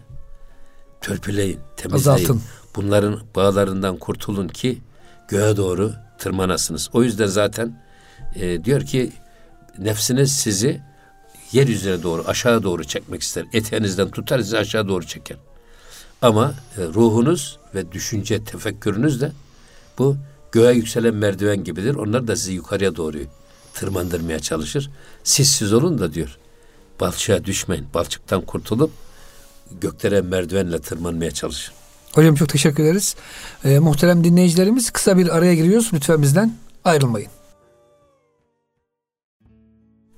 törpüleyin, 1.01 1.59
temizleyin. 1.77 2.17
Azaltın. 2.17 2.41
Bunların 2.75 3.19
bağlarından 3.35 3.97
kurtulun 3.97 4.47
ki 4.47 4.81
göğe 5.27 5.57
doğru 5.57 5.93
tırmanasınız. 6.17 6.89
O 6.93 7.03
yüzden 7.03 7.25
zaten 7.25 7.83
e, 8.35 8.63
diyor 8.63 8.81
ki 8.81 9.11
nefsiniz 9.77 10.31
sizi 10.31 10.81
yeryüzüne 11.51 12.03
doğru 12.03 12.23
aşağı 12.27 12.63
doğru 12.63 12.83
çekmek 12.83 13.21
ister. 13.21 13.45
Eteğinizden 13.53 14.09
tutar 14.09 14.39
sizi 14.39 14.57
aşağı 14.57 14.87
doğru 14.87 15.07
çeker. 15.07 15.37
Ama 16.21 16.53
e, 16.77 16.81
ruhunuz 16.83 17.59
ve 17.75 17.91
düşünce 17.91 18.43
tefekkürünüz 18.43 19.21
de 19.21 19.31
bu 19.97 20.17
göğe 20.51 20.73
yükselen 20.73 21.15
merdiven 21.15 21.63
gibidir. 21.63 21.95
Onlar 21.95 22.27
da 22.27 22.35
sizi 22.35 22.53
yukarıya 22.53 22.95
doğru 22.95 23.17
tırmandırmaya 23.73 24.39
çalışır. 24.39 24.89
Siz 25.23 25.51
siz 25.51 25.73
olun 25.73 25.97
da 25.97 26.13
diyor. 26.13 26.37
Balçığa 26.99 27.45
düşmeyin. 27.45 27.85
Balçıktan 27.93 28.41
kurtulup 28.41 28.91
göklere 29.81 30.21
merdivenle 30.21 30.79
tırmanmaya 30.79 31.31
çalışın. 31.31 31.73
Hocam 32.13 32.35
çok 32.35 32.49
teşekkür 32.49 32.83
ederiz. 32.83 33.15
Ee, 33.65 33.79
muhterem 33.79 34.23
dinleyicilerimiz 34.23 34.91
kısa 34.91 35.17
bir 35.17 35.37
araya 35.37 35.55
giriyoruz. 35.55 35.89
Lütfen 35.93 36.21
bizden 36.21 36.53
ayrılmayın. 36.85 37.29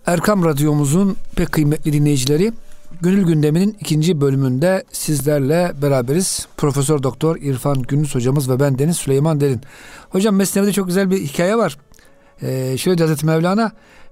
Erkam 0.06 0.46
Radyomuzun 0.46 1.18
pek 1.36 1.52
kıymetli 1.52 1.94
dinleyicileri 1.94 2.54
Gönül 3.02 3.24
Gündemi'nin 3.24 3.78
ikinci 3.80 4.22
bölümünde 4.22 4.84
sizlerle 4.92 5.72
beraberiz. 5.82 6.48
Profesör 6.58 7.04
Doktor 7.04 7.36
İrfan 7.36 7.82
Gündüz 7.82 8.16
hocamız 8.16 8.50
ve 8.50 8.60
ben 8.60 8.80
Deniz 8.80 8.98
Süleyman 8.98 9.42
Derin. 9.42 9.62
Hocam 10.10 10.36
Mesnevi'de 10.36 10.74
çok 10.74 10.88
güzel 10.88 11.12
bir 11.12 11.18
hikaye 11.18 11.58
var. 11.58 11.78
Ee, 12.42 12.78
şöyle 12.78 13.04
Hazreti 13.04 13.26
Mevlana 13.26 13.72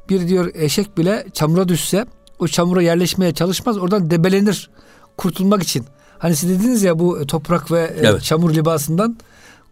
bir 0.10 0.28
diyor 0.28 0.52
eşek 0.54 0.98
bile 0.98 1.26
çamura 1.34 1.68
düşse 1.68 2.06
o 2.40 2.48
çamura 2.48 2.82
yerleşmeye 2.82 3.34
çalışmaz 3.34 3.78
oradan 3.78 4.12
debelenir 4.12 4.70
kurtulmak 5.18 5.64
için. 5.64 5.86
Hani 6.20 6.36
siz 6.36 6.50
dediniz 6.50 6.84
ya 6.84 7.00
bu 7.00 7.28
toprak 7.28 7.72
ve 7.72 7.82
e, 7.82 8.08
evet. 8.08 8.24
çamur 8.24 8.54
libasından 8.54 9.18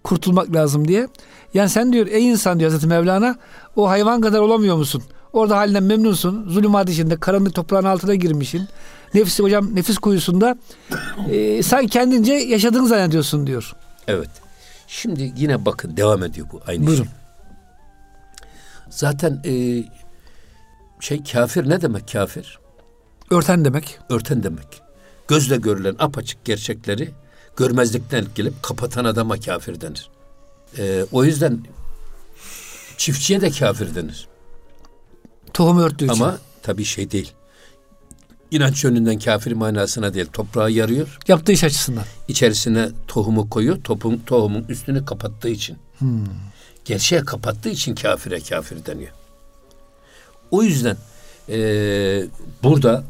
kurtulmak 0.04 0.56
lazım 0.56 0.88
diye. 0.88 1.08
Yani 1.54 1.70
sen 1.70 1.94
diyor 1.94 2.08
ey 2.08 2.30
insan 2.30 2.60
diyor 2.60 2.72
Hazreti 2.72 2.88
Mevlana 2.88 3.36
o 3.76 3.90
hayvan 3.90 4.22
kadar 4.22 4.40
olamıyor 4.40 4.76
musun? 4.76 5.04
Orada 5.34 5.58
halinden 5.58 5.84
memnunsun. 5.84 6.50
Zulümat 6.50 6.90
içinde 6.90 7.20
karanlık 7.20 7.56
toprağın 7.56 7.84
altına 7.84 8.16
girmişsin. 8.16 8.68
Nefis 9.14 9.40
hocam 9.40 9.76
nefis 9.76 9.98
kuyusunda 9.98 10.58
e, 11.32 11.64
sen 11.64 11.88
kendince 11.88 12.34
yaşadığını 12.34 12.88
zannediyorsun 12.88 13.48
diyor. 13.48 13.76
Evet. 14.08 14.30
Şimdi 14.88 15.34
yine 15.38 15.66
bakın 15.66 15.98
devam 15.98 16.24
ediyor 16.24 16.48
bu 16.52 16.62
aynı 16.68 16.88
Buyurun. 16.88 17.04
şey. 17.04 17.14
Zaten 18.90 19.42
e, 19.46 19.84
şey 21.02 21.24
kafir 21.24 21.70
ne 21.70 21.82
demek 21.82 22.12
kafir? 22.12 22.60
Örten 23.32 23.66
demek. 23.66 24.00
Örten 24.10 24.44
demek. 24.44 24.82
Gözle 25.28 25.58
görülen 25.58 25.96
apaçık 26.00 26.46
gerçekleri 26.46 27.12
görmezlikten 27.58 28.26
gelip 28.36 28.64
kapatan 28.64 29.06
adama 29.06 29.40
kafir 29.40 29.82
denir. 29.82 30.10
E, 30.78 31.06
o 31.12 31.24
yüzden 31.24 31.60
çiftçiye 32.98 33.42
de 33.42 33.50
kafir 33.52 33.96
denir. 33.96 34.28
Tohum 35.54 35.80
örttüğü 35.80 36.06
için. 36.06 36.14
Ama 36.14 36.38
tabii 36.64 36.86
şey 36.86 37.12
değil. 37.12 37.34
İnanç 38.52 38.84
yönünden 38.84 39.20
kafir 39.20 39.52
manasına 39.52 40.14
değil. 40.14 40.26
Toprağı 40.34 40.72
yarıyor. 40.72 41.18
Yaptığı 41.28 41.52
iş 41.52 41.64
açısından. 41.64 42.04
İçerisine 42.28 42.90
tohumu 43.08 43.50
koyuyor. 43.50 43.84
Topun, 43.84 44.22
tohumun 44.26 44.66
üstünü 44.70 45.06
kapattığı 45.06 45.50
için. 45.50 45.78
Hmm. 45.98 46.26
Gerçeğe 46.86 47.22
kapattığı 47.22 47.70
için 47.70 47.96
kafire 47.96 48.40
kafir 48.40 48.86
deniyor. 48.86 49.12
O 50.52 50.64
yüzden 50.64 50.98
e, 51.50 51.58
burada 52.64 53.04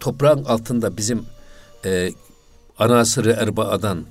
toprağın 0.00 0.44
altında 0.44 0.96
bizim 0.96 1.26
e, 1.84 2.12
anasırı 2.78 3.30
erbaadan 3.30 4.04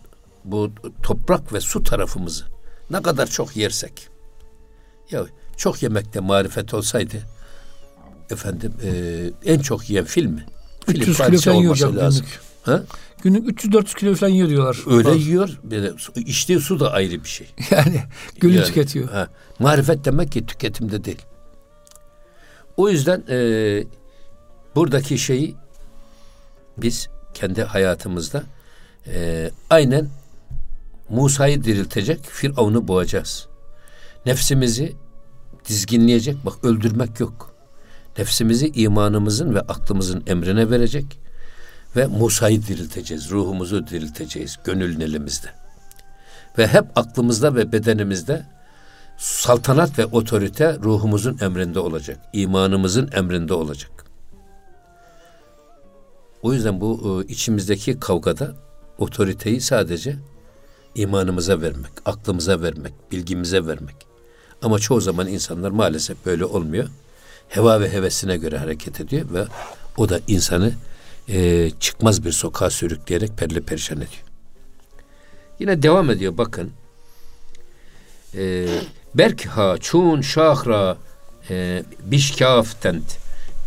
bu 0.43 0.71
toprak 1.03 1.53
ve 1.53 1.61
su 1.61 1.83
tarafımızı 1.83 2.45
ne 2.89 3.01
kadar 3.01 3.27
çok 3.27 3.55
yersek 3.55 4.07
ya 5.11 5.25
çok 5.57 5.83
yemekte 5.83 6.19
marifet 6.19 6.73
olsaydı 6.73 7.17
efendim 8.29 8.73
e, 8.83 9.51
en 9.53 9.59
çok 9.59 9.89
yiyen 9.89 10.05
film 10.05 10.31
mi? 10.31 10.45
300 10.87 11.17
film 11.17 11.53
yiyor 11.53 11.71
hocam 11.71 11.97
lazım. 11.97 12.25
günlük. 12.25 12.39
Ha? 12.63 12.83
Günlük 13.23 13.63
300-400 13.63 13.97
kilo 13.97 14.15
falan 14.15 14.31
yiyor 14.31 14.49
diyorlar. 14.49 14.77
Öyle 14.87 15.09
Bak. 15.09 15.19
yiyor. 15.19 15.59
Böyle, 15.63 15.91
içtiği 16.15 16.59
su 16.59 16.79
da 16.79 16.91
ayrı 16.91 17.23
bir 17.23 17.29
şey. 17.29 17.47
Yani 17.71 18.01
gülü 18.39 18.53
yani, 18.55 18.65
tüketiyor. 18.65 19.09
Ha, 19.09 19.27
marifet 19.59 20.05
demek 20.05 20.31
ki 20.31 20.45
tüketimde 20.45 21.05
değil. 21.05 21.21
O 22.77 22.89
yüzden 22.89 23.23
e, 23.29 23.37
buradaki 24.75 25.17
şeyi 25.17 25.55
biz 26.77 27.09
kendi 27.33 27.63
hayatımızda 27.63 28.43
e, 29.07 29.51
aynen 29.69 30.09
Musa'yı 31.09 31.63
diriltecek, 31.63 32.25
Firavun'u 32.25 32.87
boğacağız. 32.87 33.47
Nefsimizi 34.25 34.95
dizginleyecek. 35.65 36.45
Bak 36.45 36.53
öldürmek 36.63 37.19
yok. 37.19 37.55
Nefsimizi 38.17 38.67
imanımızın 38.67 39.55
ve 39.55 39.61
aklımızın 39.61 40.23
emrine 40.27 40.69
verecek 40.69 41.19
ve 41.95 42.05
Musa'yı 42.05 42.61
dirilteceğiz. 42.61 43.31
Ruhumuzu 43.31 43.87
dirilteceğiz 43.87 44.59
gönül 44.63 45.01
elimizde. 45.01 45.47
Ve 46.57 46.67
hep 46.67 46.85
aklımızda 46.95 47.55
ve 47.55 47.71
bedenimizde 47.71 48.45
saltanat 49.17 49.99
ve 49.99 50.05
otorite 50.05 50.77
ruhumuzun 50.83 51.37
emrinde 51.41 51.79
olacak. 51.79 52.19
imanımızın 52.33 53.09
emrinde 53.13 53.53
olacak. 53.53 54.05
O 56.41 56.53
yüzden 56.53 56.81
bu 56.81 57.23
e, 57.23 57.31
içimizdeki 57.31 57.99
kavgada 57.99 58.55
otoriteyi 58.97 59.61
sadece 59.61 60.15
imanımıza 60.95 61.61
vermek, 61.61 61.91
aklımıza 62.05 62.61
vermek, 62.61 62.93
bilgimize 63.11 63.65
vermek. 63.65 63.95
Ama 64.61 64.79
çoğu 64.79 65.01
zaman 65.01 65.27
insanlar 65.27 65.71
maalesef 65.71 66.25
böyle 66.25 66.45
olmuyor. 66.45 66.89
Heva 67.49 67.81
ve 67.81 67.93
hevesine 67.93 68.37
göre 68.37 68.57
hareket 68.57 69.01
ediyor 69.01 69.25
ve 69.33 69.45
o 69.97 70.09
da 70.09 70.19
insanı 70.27 70.73
e, 71.29 71.71
çıkmaz 71.79 72.25
bir 72.25 72.31
sokağa 72.31 72.69
sürükleyerek 72.69 73.37
perli 73.37 73.61
perişan 73.61 73.97
ediyor. 73.97 74.23
Yine 75.59 75.83
devam 75.83 76.09
ediyor 76.09 76.37
bakın. 76.37 76.71
E, 78.37 78.67
Berkha 79.15 79.77
çun 79.77 80.21
şahra 80.21 80.97
e, 81.49 81.83
bişkaftent. 82.05 83.17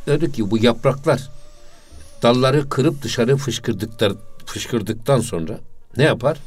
Dedi 0.06 0.32
ki 0.32 0.50
bu 0.50 0.58
yapraklar 0.58 1.28
dalları 2.22 2.68
kırıp 2.68 3.02
dışarı 3.02 3.36
fışkırdıklar, 3.36 4.12
fışkırdıktan 4.46 5.20
sonra 5.20 5.58
ne 5.96 6.04
yapar? 6.04 6.38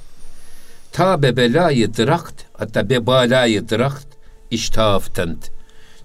Ta 0.92 1.22
bebelayı 1.22 1.94
dırakt 1.94 2.44
hatta 2.54 2.90
bebalayı 2.90 3.70
dırakt 3.70 4.08
iştaftent. 4.52 5.52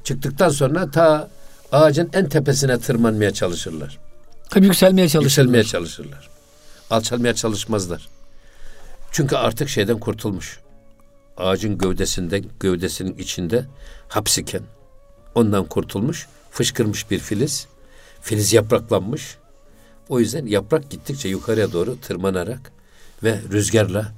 Çıktıktan 0.05 0.49
sonra 0.49 0.91
ta 0.91 1.31
ağacın 1.73 2.11
en 2.13 2.29
tepesine 2.29 2.79
tırmanmaya 2.79 3.31
çalışırlar. 3.31 4.06
Hep 4.55 4.65
yükselmeye 4.65 5.09
çalışırlar. 5.09 5.25
Yükselmeye 5.25 5.65
çalışırlar. 5.65 6.29
Alçalmaya 6.91 7.35
çalışmazlar. 7.35 8.09
Çünkü 9.13 9.37
artık 9.37 9.69
şeyden 9.69 9.99
kurtulmuş. 9.99 10.61
Ağacın 11.37 11.79
gövdesinde, 11.79 12.43
gövdesinin 12.61 13.17
içinde 13.19 13.65
hapsiken 14.09 14.63
ondan 15.35 15.65
kurtulmuş, 15.65 16.29
fışkırmış 16.51 17.11
bir 17.11 17.19
filiz. 17.19 17.67
Filiz 18.21 18.53
yapraklanmış. 18.53 19.37
O 20.09 20.21
yüzden 20.21 20.47
yaprak 20.47 20.91
gittikçe 20.91 21.29
yukarıya 21.29 21.73
doğru 21.73 22.01
tırmanarak 22.01 22.73
ve 23.23 23.41
rüzgarla 23.53 24.13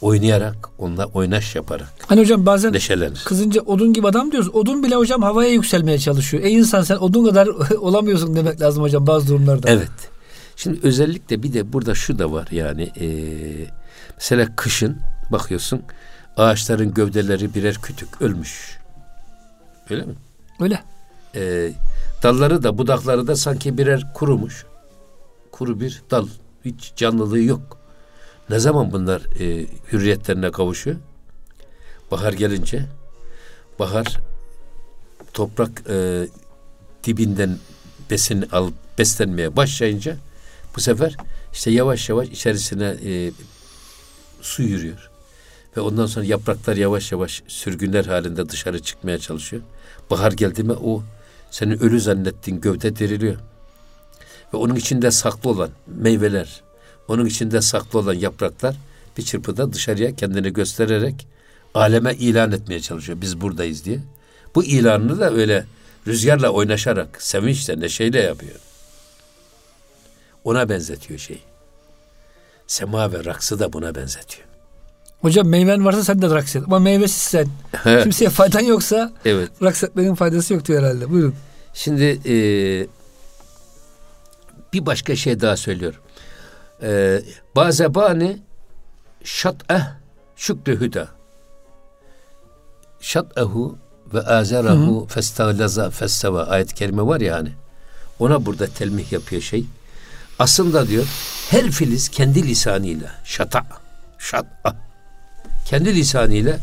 oynayarak, 0.00 0.68
onunla 0.78 1.06
oynaş 1.06 1.54
yaparak. 1.56 1.88
Hani 2.06 2.20
hocam 2.20 2.46
bazen 2.46 2.72
neşelenir. 2.72 3.22
kızınca 3.24 3.60
odun 3.60 3.92
gibi 3.92 4.08
adam 4.08 4.32
diyoruz. 4.32 4.54
Odun 4.54 4.82
bile 4.82 4.94
hocam 4.94 5.22
havaya 5.22 5.50
yükselmeye 5.50 5.98
çalışıyor. 5.98 6.42
Ey 6.42 6.54
insan 6.54 6.82
sen 6.82 6.96
odun 6.96 7.24
kadar 7.24 7.46
olamıyorsun 7.78 8.36
demek 8.36 8.60
lazım 8.60 8.82
hocam 8.82 9.06
bazı 9.06 9.28
durumlarda. 9.28 9.70
Evet. 9.70 9.90
Şimdi 10.56 10.80
özellikle 10.82 11.42
bir 11.42 11.52
de 11.52 11.72
burada 11.72 11.94
şu 11.94 12.18
da 12.18 12.32
var 12.32 12.48
yani 12.50 12.82
e, 13.00 13.06
mesela 14.16 14.56
kışın 14.56 14.96
bakıyorsun 15.32 15.82
ağaçların 16.36 16.94
gövdeleri 16.94 17.54
birer 17.54 17.74
kütük 17.74 18.22
ölmüş. 18.22 18.78
Öyle 19.90 20.02
mi? 20.02 20.14
Öyle. 20.60 20.82
E, 21.34 21.72
dalları 22.22 22.62
da 22.62 22.78
budakları 22.78 23.26
da 23.26 23.36
sanki 23.36 23.78
birer 23.78 24.12
kurumuş. 24.14 24.66
Kuru 25.52 25.80
bir 25.80 26.02
dal. 26.10 26.26
Hiç 26.64 26.92
canlılığı 26.96 27.40
yok. 27.40 27.78
Ne 28.50 28.58
zaman 28.58 28.92
bunlar 28.92 29.22
e, 29.40 29.66
hürriyetlerine 29.92 30.50
kavuşuyor? 30.50 30.96
Bahar 32.10 32.32
gelince 32.32 32.86
bahar 33.78 34.16
toprak 35.32 35.82
e, 35.88 36.26
dibinden 37.04 37.58
besin 38.10 38.48
alıp 38.52 38.74
beslenmeye 38.98 39.56
başlayınca 39.56 40.16
bu 40.76 40.80
sefer 40.80 41.16
işte 41.52 41.70
yavaş 41.70 42.08
yavaş 42.08 42.28
içerisine 42.28 42.96
e, 43.04 43.32
su 44.40 44.62
yürüyor. 44.62 45.10
Ve 45.76 45.80
ondan 45.80 46.06
sonra 46.06 46.24
yapraklar 46.24 46.76
yavaş 46.76 47.12
yavaş 47.12 47.42
sürgünler 47.48 48.04
halinde 48.04 48.48
dışarı 48.48 48.82
çıkmaya 48.82 49.18
çalışıyor. 49.18 49.62
Bahar 50.10 50.32
geldi 50.32 50.62
mi 50.62 50.72
o 50.72 51.02
senin 51.50 51.78
ölü 51.78 52.00
zannettiğin 52.00 52.60
gövde 52.60 52.96
diriliyor. 52.96 53.36
Ve 54.54 54.56
onun 54.56 54.74
içinde 54.74 55.10
saklı 55.10 55.50
olan 55.50 55.70
meyveler, 55.86 56.62
onun 57.08 57.26
içinde 57.26 57.60
saklı 57.60 57.98
olan 57.98 58.14
yapraklar 58.14 58.76
bir 59.18 59.22
çırpıda 59.22 59.72
dışarıya 59.72 60.16
kendini 60.16 60.52
göstererek 60.52 61.26
aleme 61.74 62.14
ilan 62.14 62.52
etmeye 62.52 62.80
çalışıyor. 62.80 63.20
Biz 63.20 63.40
buradayız 63.40 63.84
diye. 63.84 63.98
Bu 64.54 64.64
ilanını 64.64 65.20
da 65.20 65.30
öyle 65.30 65.66
rüzgarla 66.06 66.50
oynaşarak, 66.50 67.22
sevinçle, 67.22 67.80
neşeyle 67.80 68.20
yapıyor. 68.20 68.56
Ona 70.44 70.68
benzetiyor 70.68 71.20
şey. 71.20 71.42
Sema 72.66 73.12
ve 73.12 73.24
raksı 73.24 73.58
da 73.58 73.72
buna 73.72 73.94
benzetiyor. 73.94 74.46
Hocam 75.20 75.48
meyven 75.48 75.84
varsa 75.84 76.04
sen 76.04 76.22
de 76.22 76.30
raks 76.30 76.56
et. 76.56 76.62
Ama 76.66 76.78
meyvesizsen, 76.78 77.48
kimseye 78.02 78.30
faydan 78.30 78.60
yoksa 78.60 79.12
evet. 79.24 79.50
raks 79.62 79.84
etmenin 79.84 80.14
faydası 80.14 80.54
yoktu 80.54 80.74
herhalde. 80.74 81.10
Buyurun. 81.10 81.34
Şimdi 81.74 82.20
e, 82.26 82.36
bir 84.72 84.86
başka 84.86 85.16
şey 85.16 85.40
daha 85.40 85.56
söylüyorum. 85.56 86.00
E, 86.82 87.22
bazebani 87.56 88.38
şat'eh 89.24 89.82
şükrü 90.36 90.80
hüda. 90.80 91.08
Şat'ehu 93.00 93.78
ve 94.14 94.20
azerahu 94.20 95.06
festağlaza 95.08 95.90
festeva 95.90 96.44
ayet-i 96.44 96.74
kerime 96.74 97.02
var 97.02 97.20
ya 97.20 97.36
hani. 97.36 97.52
Ona 98.18 98.46
burada 98.46 98.66
telmih 98.66 99.12
yapıyor 99.12 99.42
şey. 99.42 99.64
Aslında 100.38 100.88
diyor 100.88 101.06
her 101.50 101.70
filiz 101.70 102.08
kendi 102.08 102.42
lisanıyla 102.42 103.10
şata 103.24 103.66
şat'a 104.18 104.76
kendi 105.66 105.94
lisanıyla 105.94 106.58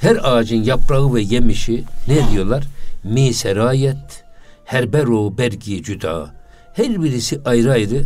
her 0.00 0.16
ağacın 0.22 0.62
yaprağı 0.62 1.14
ve 1.14 1.20
yemişi 1.20 1.84
ne 2.08 2.30
diyorlar? 2.30 2.64
Mi 3.04 3.34
serayet, 3.34 4.24
herberu 4.64 5.38
bergi 5.38 5.82
cüda. 5.82 6.34
Her 6.72 7.02
birisi 7.02 7.40
ayrı 7.44 7.72
ayrı 7.72 8.04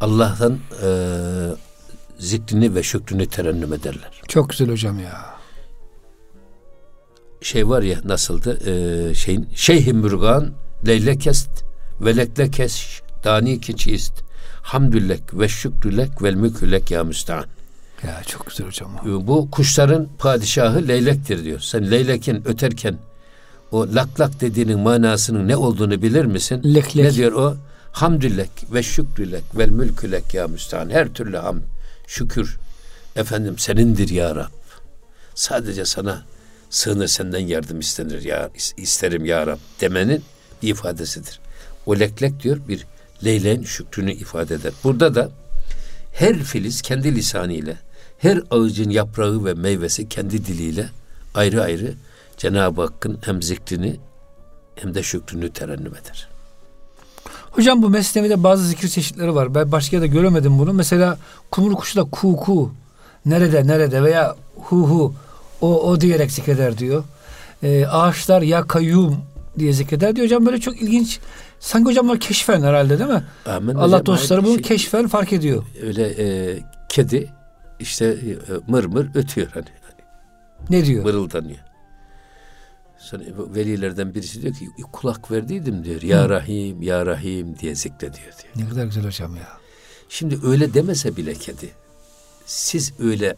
Allah'tan 0.00 0.58
e, 0.82 0.88
zikrini 2.18 2.74
ve 2.74 2.82
şükrünü 2.82 3.26
terennüm 3.26 3.72
ederler. 3.72 4.22
Çok 4.28 4.50
güzel 4.50 4.68
hocam 4.68 5.00
ya. 5.00 5.36
Şey 7.40 7.68
var 7.68 7.82
ya 7.82 8.00
nasıldı? 8.04 8.58
Ee, 8.66 9.14
şeyin 9.14 9.48
Şeyh 9.54 9.92
Mürgan 9.92 10.52
leylekest 10.86 11.64
ve 12.00 12.16
leklekeş 12.16 13.02
dani 13.24 13.60
kiçist 13.60 14.12
hamdüllek 14.62 15.22
ve 15.38 15.48
şükrülek 15.48 16.22
vel 16.22 16.34
mükülek 16.34 16.90
ya 16.90 17.04
müsta'an. 17.04 17.44
Ya 18.06 18.22
çok 18.26 18.46
güzel 18.46 18.66
hocam. 18.66 18.90
Bu 19.04 19.50
kuşların 19.50 20.08
padişahı 20.18 20.88
leylektir 20.88 21.44
diyor. 21.44 21.60
Sen 21.60 21.90
leylekin 21.90 22.48
öterken 22.48 22.98
o 23.72 23.86
lak 23.94 24.20
lak 24.20 24.40
dediğinin 24.40 24.78
manasının 24.78 25.48
ne 25.48 25.56
olduğunu 25.56 26.02
bilir 26.02 26.24
misin? 26.24 26.62
Lek 26.74 26.96
lek. 26.96 27.04
Ne 27.04 27.14
diyor 27.14 27.32
o? 27.32 27.56
Hamdülek 27.96 28.50
ve 28.72 28.82
şükrülek 28.82 29.44
vel 29.54 29.68
mülkülek 29.68 30.34
ya 30.34 30.48
müstahane. 30.48 30.94
Her 30.94 31.08
türlü 31.08 31.36
ham, 31.36 31.62
şükür 32.06 32.58
efendim 33.16 33.58
senindir 33.58 34.08
ya 34.08 34.36
Rab. 34.36 34.50
Sadece 35.34 35.84
sana 35.84 36.24
sığınır 36.70 37.06
senden 37.06 37.38
yardım 37.38 37.80
istenir 37.80 38.22
ya 38.22 38.50
isterim 38.76 39.24
ya 39.24 39.46
Rab 39.46 39.58
demenin 39.80 40.22
bir 40.62 40.68
ifadesidir. 40.68 41.40
O 41.86 41.98
leklek 41.98 42.42
diyor 42.42 42.58
bir 42.68 42.86
leyleğin 43.24 43.62
şükrünü 43.62 44.12
ifade 44.12 44.54
eder. 44.54 44.72
Burada 44.84 45.14
da 45.14 45.30
her 46.12 46.42
filiz 46.42 46.82
kendi 46.82 47.14
lisanıyla, 47.14 47.74
her 48.18 48.40
ağacın 48.50 48.90
yaprağı 48.90 49.44
ve 49.44 49.54
meyvesi 49.54 50.08
kendi 50.08 50.46
diliyle 50.46 50.90
ayrı 51.34 51.62
ayrı 51.62 51.94
Cenab-ı 52.36 52.80
Hakk'ın 52.80 53.18
hem 53.24 53.42
zikrini 53.42 53.96
hem 54.74 54.94
de 54.94 55.02
şükrünü 55.02 55.52
terennüm 55.52 55.94
eder. 55.96 56.35
Hocam 57.56 57.82
bu 57.82 57.90
mesnevi'de 57.90 58.42
bazı 58.42 58.66
zikir 58.66 58.88
çeşitleri 58.88 59.34
var. 59.34 59.54
Ben 59.54 59.72
başka 59.72 60.00
da 60.00 60.06
göremedim 60.06 60.58
bunu. 60.58 60.72
Mesela 60.72 61.18
kumru 61.50 61.74
kuşu 61.74 61.98
da 61.98 62.04
ku 62.04 62.36
ku 62.36 62.72
nerede 63.26 63.66
nerede 63.66 64.02
veya 64.02 64.36
hu 64.56 64.76
hu 64.76 65.14
o 65.60 65.90
o 65.90 66.00
diyerek 66.00 66.32
zikreder 66.32 66.78
diyor. 66.78 67.04
Ee, 67.62 67.86
ağaçlar 67.86 68.42
ya 68.42 68.66
kayyum 68.66 69.16
diye 69.58 69.72
zikreder 69.72 70.16
diyor. 70.16 70.26
Hocam 70.26 70.46
böyle 70.46 70.60
çok 70.60 70.82
ilginç. 70.82 71.18
Sanki 71.60 71.90
hocam 71.90 72.08
var 72.08 72.20
keşfen 72.20 72.62
herhalde 72.62 72.98
değil 72.98 73.10
mi? 73.10 73.24
Amin 73.46 73.74
Allah 73.74 73.86
hocam, 73.86 74.06
dostları 74.06 74.44
bunu 74.44 74.54
şey, 74.54 74.62
keşfen 74.62 75.08
fark 75.08 75.32
ediyor. 75.32 75.62
Öyle 75.82 76.06
e, 76.08 76.58
kedi 76.88 77.32
işte 77.80 78.04
e, 78.04 78.36
mır 78.68 78.84
mır 78.84 79.08
ötüyor 79.14 79.48
hani. 79.54 79.66
Ne 80.70 80.84
diyor? 80.84 81.04
Mırıldanıyor. 81.04 81.58
Sonra 82.98 83.22
velilerden 83.54 84.14
birisi 84.14 84.42
diyor 84.42 84.54
ki 84.54 84.68
kulak 84.92 85.30
verdiydim 85.30 85.84
diyor. 85.84 86.02
Ya 86.02 86.24
Hı. 86.24 86.28
Rahim, 86.28 86.82
Ya 86.82 87.06
Rahim 87.06 87.58
diye 87.58 87.74
zikrediyor 87.74 88.12
diyor. 88.14 88.52
Ne 88.56 88.68
kadar 88.68 88.84
güzel 88.84 89.04
hocam 89.04 89.36
ya. 89.36 89.48
Şimdi 90.08 90.38
öyle 90.46 90.74
demese 90.74 91.16
bile 91.16 91.34
kedi. 91.34 91.70
Siz 92.46 92.92
öyle 93.00 93.36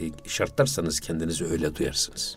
şartlarsanız 0.26 1.00
kendinizi 1.00 1.44
öyle 1.44 1.76
duyarsınız. 1.76 2.36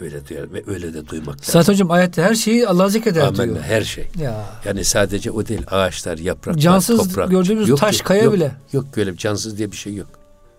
Öyle 0.00 0.28
duyar 0.28 0.52
ve 0.52 0.62
öyle 0.66 0.94
de 0.94 1.06
duymak 1.06 1.40
lazım. 1.40 1.52
Zaten 1.52 1.72
hocam 1.72 1.90
ayette 1.90 2.22
her 2.22 2.34
şeyi 2.34 2.68
Allah 2.68 2.88
zikreder 2.88 3.20
Amenna, 3.22 3.54
diyor. 3.54 3.64
her 3.64 3.82
şey. 3.82 4.08
Ya. 4.18 4.46
Yani 4.64 4.84
sadece 4.84 5.30
o 5.30 5.46
değil 5.46 5.62
ağaçlar, 5.70 6.18
yapraklar, 6.18 6.60
cansız 6.60 6.98
toprak. 6.98 7.30
gördüğümüz 7.30 7.68
yok, 7.68 7.78
taş, 7.78 8.00
kaya 8.00 8.22
yok, 8.22 8.34
bile. 8.34 8.52
Yok 8.72 8.84
öyle 8.96 9.16
cansız 9.16 9.58
diye 9.58 9.72
bir 9.72 9.76
şey 9.76 9.94
yok. 9.94 10.08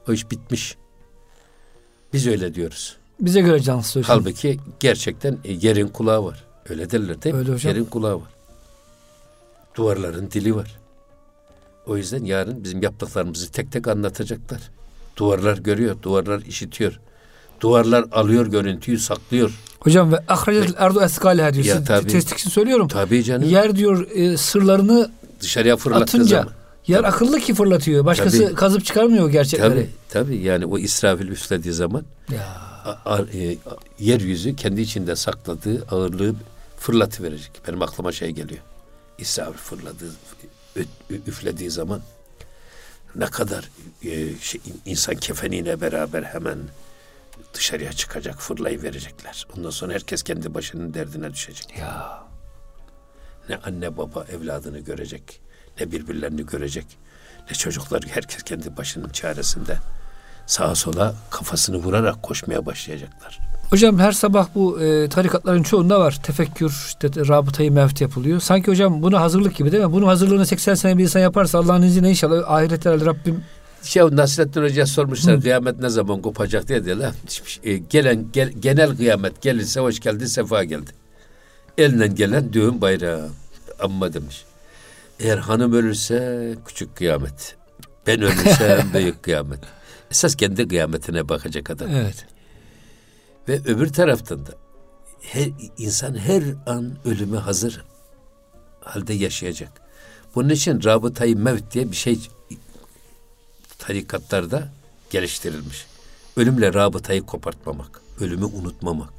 O 0.10 0.14
iş 0.14 0.32
bitmiş. 0.32 0.78
Biz 2.14 2.28
öyle 2.28 2.54
diyoruz. 2.54 2.98
Bize 3.20 3.42
göre 3.42 3.60
cansız 3.60 3.96
hocam. 3.96 4.20
Halbuki 4.20 4.60
gerçekten 4.80 5.38
e, 5.46 5.54
yerin 5.54 5.88
kulağı 5.88 6.26
var. 6.26 6.44
Öyle 6.70 6.92
derler 6.92 7.22
değil 7.22 7.36
mi? 7.36 7.40
Öyle 7.40 7.52
hocam. 7.52 7.74
Yerin 7.74 7.86
kulağı 7.86 8.16
var. 8.16 8.30
Duvarların 9.76 10.32
dili 10.32 10.56
var. 10.56 10.78
O 11.86 11.98
yüzden 11.98 12.26
yarın 12.26 12.64
bizim 12.64 12.82
yaptıklarımızı 12.84 13.52
tek 13.52 13.72
tek 13.72 13.88
anlatacaklar. 13.88 14.62
Duvarlar 15.18 15.58
görüyor, 15.58 15.96
duvarlar 16.02 16.42
işitiyor. 16.42 17.00
Duvarlar 17.62 18.06
alıyor 18.12 18.48
görüntüyü, 18.48 19.00
saklıyor. 19.00 19.52
Hocam 19.80 20.12
ve 20.12 20.24
ahrecet 20.28 20.76
erdu 20.78 21.02
eskaleha 21.02 21.54
diyor. 21.54 21.66
Ya, 21.66 21.84
tabii, 21.84 22.08
Test 22.08 22.34
için 22.34 22.50
söylüyorum. 22.50 22.88
Tabii 22.88 23.24
canım. 23.24 23.50
Yer 23.50 23.76
diyor 23.76 24.08
e, 24.12 24.38
sırlarını 24.38 25.12
dışarıya 25.40 25.78
fırlattığı 25.78 26.26
zaman. 26.26 26.50
Yer 26.88 26.98
tabii. 26.98 27.08
akıllı 27.08 27.40
ki 27.40 27.54
fırlatıyor. 27.54 28.06
Başkası 28.06 28.46
tabii. 28.46 28.56
kazıp 28.56 28.86
çıkarmıyor 28.86 29.30
gerçekleri. 29.30 29.70
Tabii, 29.70 29.90
tabii 30.10 30.38
yani 30.38 30.66
o 30.66 30.78
İsrafil 30.78 31.28
üflediği 31.28 31.74
zaman 31.74 32.04
ya. 32.32 32.67
E, 33.34 33.58
yeryüzü 34.00 34.56
kendi 34.56 34.82
içinde 34.82 35.16
sakladığı 35.16 35.86
ağırlığı 35.92 36.36
fırlatı 36.78 37.24
verecek. 37.24 37.62
Benim 37.68 37.82
aklıma 37.82 38.12
şey 38.12 38.32
geliyor. 38.32 38.62
İsrafil 39.18 39.58
fırladığı, 39.58 40.12
üflediği 41.10 41.70
zaman 41.70 42.02
ne 43.16 43.26
kadar 43.26 43.70
e, 44.04 44.36
şey, 44.40 44.62
insan 44.86 45.16
kefeniyle 45.16 45.82
beraber 45.82 46.24
hemen 46.24 46.58
dışarıya 47.54 47.94
çıkacak, 47.94 48.42
fırlayı 48.42 48.84
verecekler. 48.84 49.48
Ondan 49.58 49.70
sonra 49.70 49.94
herkes 49.94 50.24
kendi 50.24 50.54
başının 50.54 50.94
derdine 50.94 51.34
düşecek. 51.34 51.78
Ya. 51.78 52.24
Ne 53.50 53.58
anne 53.58 53.98
baba 53.98 54.24
evladını 54.24 54.80
görecek, 54.80 55.42
ne 55.80 55.92
birbirlerini 55.92 56.46
görecek, 56.46 56.86
ne 57.50 57.56
çocuklar 57.56 58.04
herkes 58.10 58.44
kendi 58.44 58.78
başının 58.78 59.10
çaresinde 59.10 59.78
sağa 60.48 60.76
sola 60.76 61.16
kafasını 61.30 61.78
vurarak 61.78 62.24
koşmaya 62.24 62.66
başlayacaklar. 62.66 63.40
Hocam 63.70 64.00
her 64.00 64.12
sabah 64.12 64.48
bu 64.56 64.82
e, 64.82 65.10
tarikatların 65.10 65.64
çoğunda 65.64 66.00
var. 66.00 66.20
Tefekkür, 66.24 66.84
işte 66.88 67.10
rabıtayı 67.28 67.72
mevt 67.72 68.02
yapılıyor. 68.02 68.40
Sanki 68.40 68.72
hocam 68.72 69.02
bunu 69.02 69.20
hazırlık 69.20 69.56
gibi 69.56 69.72
değil 69.72 69.84
mi? 69.84 69.92
Bunun 69.92 70.06
hazırlığını 70.06 70.46
80 70.46 70.74
sene 70.74 70.98
bir 70.98 71.04
insan 71.04 71.20
yaparsa 71.20 71.60
Allah'ın 71.60 71.82
izniyle 71.82 72.10
inşallah 72.10 72.52
ahirette 72.52 72.92
Rabbim 72.92 73.44
şey 73.84 74.04
Nasrettin 74.12 74.62
Hoca 74.62 74.86
sormuşlar 74.86 75.38
Hı. 75.38 75.42
kıyamet 75.42 75.80
ne 75.80 75.90
zaman 75.90 76.22
kopacak 76.22 76.68
diye 76.68 76.86
diyorlar. 76.86 77.14
E, 77.64 77.78
gelen 77.78 78.26
gel, 78.34 78.52
genel 78.60 78.98
kıyamet 78.98 79.42
gelirse 79.42 79.80
hoş 79.80 80.00
geldi 80.00 80.30
sefa 80.30 80.64
geldi. 80.64 80.92
Elinden 81.78 82.16
gelen 82.16 82.54
düğün 82.54 82.82
bayrağı 82.82 83.30
amma 83.80 84.14
demiş. 84.14 84.46
Eğer 85.20 85.38
hanım 85.38 85.74
ölürse 85.74 86.56
küçük 86.66 86.96
kıyamet. 86.96 87.56
Ben 88.08 88.22
ölürsem 88.22 88.88
büyük 88.94 89.24
kıyamet. 89.24 89.60
Esas 90.12 90.36
kendi 90.36 90.68
kıyametine 90.68 91.30
bakacak 91.30 91.70
adam. 91.70 91.90
Evet. 91.92 92.26
Ve 93.48 93.62
öbür 93.66 93.94
taraftan 93.94 94.46
da 94.46 94.52
her 95.22 95.50
insan 95.78 96.16
her 96.16 96.44
an 96.66 96.98
ölüme 97.06 97.38
hazır 97.38 97.86
halde 98.82 99.14
yaşayacak. 99.14 99.72
Bunun 100.36 100.50
için 100.50 100.84
rabıtayı 100.84 101.38
mevt 101.38 101.74
diye 101.74 101.92
bir 101.92 101.96
şey 101.96 102.20
tarikatlarda 103.78 104.68
geliştirilmiş. 105.10 105.86
Ölümle 106.38 106.74
rabıtayı 106.74 107.22
kopartmamak, 107.22 108.02
ölümü 108.20 108.46
unutmamak, 108.46 109.14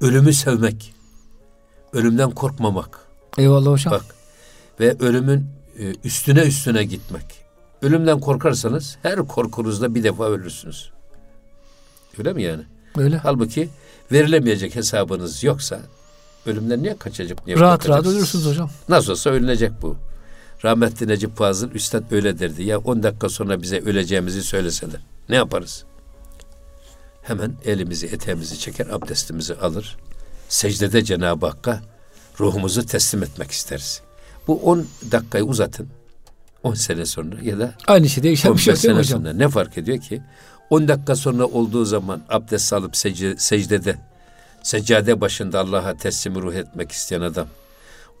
ölümü 0.00 0.32
sevmek, 0.32 0.94
ölümden 1.92 2.30
korkmamak. 2.30 3.06
Eyvallah 3.38 3.70
hocam. 3.70 3.92
Bak 3.92 4.04
ve 4.80 4.96
ölümün 4.98 5.46
e, 5.78 5.94
üstüne 6.04 6.40
üstüne 6.40 6.84
gitmek. 6.84 7.24
Ölümden 7.82 8.20
korkarsanız 8.20 8.98
her 9.02 9.16
korkunuzda 9.16 9.94
bir 9.94 10.04
defa 10.04 10.28
ölürsünüz. 10.28 10.90
Öyle 12.18 12.32
mi 12.32 12.42
yani? 12.42 12.62
Öyle. 12.96 13.16
Halbuki 13.16 13.68
verilemeyecek 14.12 14.76
hesabınız 14.76 15.44
yoksa 15.44 15.80
ölümden 16.46 16.82
niye 16.82 16.96
kaçacak? 16.96 17.46
Niye 17.46 17.58
rahat 17.58 17.88
rahat 17.88 18.06
ölürsünüz 18.06 18.46
hocam. 18.46 18.70
Nasıl 18.88 19.12
olsa 19.12 19.30
ölünecek 19.30 19.72
bu. 19.82 19.96
Rahmetli 20.64 21.08
Necip 21.08 21.36
Fazıl 21.36 21.70
Üstad 21.70 22.10
öyle 22.10 22.38
derdi. 22.38 22.62
Ya 22.62 22.78
10 22.78 23.02
dakika 23.02 23.28
sonra 23.28 23.62
bize 23.62 23.80
öleceğimizi 23.80 24.42
söyleseler 24.42 25.00
ne 25.28 25.36
yaparız? 25.36 25.84
Hemen 27.22 27.54
elimizi 27.64 28.06
eteğimizi 28.06 28.58
çeker 28.58 28.86
abdestimizi 28.86 29.54
alır. 29.54 29.96
Secdede 30.48 31.04
Cenab-ı 31.04 31.46
Hakk'a 31.46 31.80
ruhumuzu 32.40 32.86
teslim 32.86 33.22
etmek 33.22 33.50
isteriz. 33.50 34.02
Bu 34.46 34.56
10 34.56 34.86
dakikayı 35.12 35.44
uzatın. 35.44 35.88
10 36.62 36.74
sene 36.74 37.06
sonra 37.06 37.36
ya 37.42 37.58
da 37.58 37.74
Aynı 37.86 38.08
şey 38.08 38.22
değişen 38.22 38.48
bir 38.48 38.52
15 38.52 38.64
şey 38.64 38.76
sene 38.76 38.98
hocam? 38.98 39.20
sonra 39.20 39.32
ne 39.32 39.48
fark 39.48 39.78
ediyor 39.78 39.98
ki? 39.98 40.22
10 40.70 40.88
dakika 40.88 41.16
sonra 41.16 41.46
olduğu 41.46 41.84
zaman 41.84 42.22
abdest 42.28 42.72
alıp 42.72 42.96
secde, 42.96 43.36
secdede, 43.36 43.96
seccade 44.62 45.20
başında 45.20 45.60
Allah'a 45.60 45.96
teslim 45.96 46.42
ruh 46.42 46.54
etmek 46.54 46.92
isteyen 46.92 47.20
adam. 47.20 47.46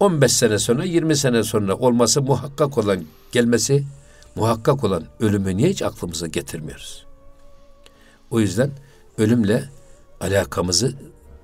15 0.00 0.32
sene 0.32 0.58
sonra, 0.58 0.84
20 0.84 1.16
sene 1.16 1.42
sonra 1.42 1.76
olması 1.76 2.22
muhakkak 2.22 2.78
olan, 2.78 3.04
gelmesi 3.32 3.84
muhakkak 4.34 4.84
olan 4.84 5.04
ölümü 5.20 5.56
niye 5.56 5.68
hiç 5.68 5.82
aklımıza 5.82 6.26
getirmiyoruz? 6.26 7.06
O 8.30 8.40
yüzden 8.40 8.70
ölümle 9.18 9.64
alakamızı 10.20 10.94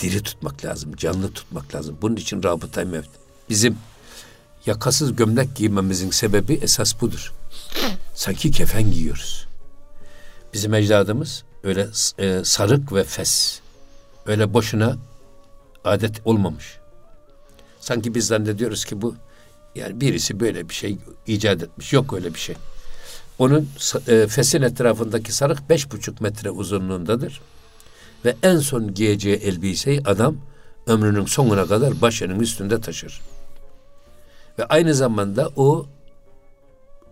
diri 0.00 0.22
tutmak 0.22 0.64
lazım, 0.64 0.96
canlı 0.96 1.32
tutmak 1.32 1.74
lazım. 1.74 1.98
Bunun 2.02 2.16
için 2.16 2.42
rabıta 2.42 2.84
mevt. 2.84 3.08
Bizim 3.50 3.76
yakasız 4.68 5.16
gömlek 5.16 5.56
giymemizin 5.56 6.10
sebebi 6.10 6.54
esas 6.54 7.00
budur. 7.00 7.32
Sanki 8.14 8.50
kefen 8.50 8.90
giyiyoruz. 8.90 9.46
Bizim 10.52 10.74
ecdadımız 10.74 11.44
öyle 11.62 11.88
e, 12.18 12.44
sarık 12.44 12.92
ve 12.92 13.04
fes. 13.04 13.60
Öyle 14.26 14.54
boşuna 14.54 14.96
adet 15.84 16.20
olmamış. 16.24 16.78
Sanki 17.80 18.14
biz 18.14 18.26
zannediyoruz 18.26 18.84
ki 18.84 19.02
bu 19.02 19.14
yani 19.74 20.00
birisi 20.00 20.40
böyle 20.40 20.68
bir 20.68 20.74
şey 20.74 20.98
icat 21.26 21.62
etmiş. 21.62 21.92
Yok 21.92 22.12
öyle 22.12 22.34
bir 22.34 22.38
şey. 22.38 22.56
Onun 23.38 23.68
e, 24.08 24.26
fesin 24.26 24.62
etrafındaki 24.62 25.32
sarık 25.32 25.70
beş 25.70 25.92
buçuk 25.92 26.20
metre 26.20 26.50
uzunluğundadır. 26.50 27.40
Ve 28.24 28.36
en 28.42 28.58
son 28.58 28.94
giyeceği 28.94 29.36
elbiseyi 29.36 30.02
adam 30.04 30.36
ömrünün 30.86 31.26
sonuna 31.26 31.66
kadar 31.66 32.00
başının 32.00 32.40
üstünde 32.40 32.80
taşır. 32.80 33.20
Ve 34.58 34.64
aynı 34.64 34.94
zamanda 34.94 35.50
o 35.56 35.86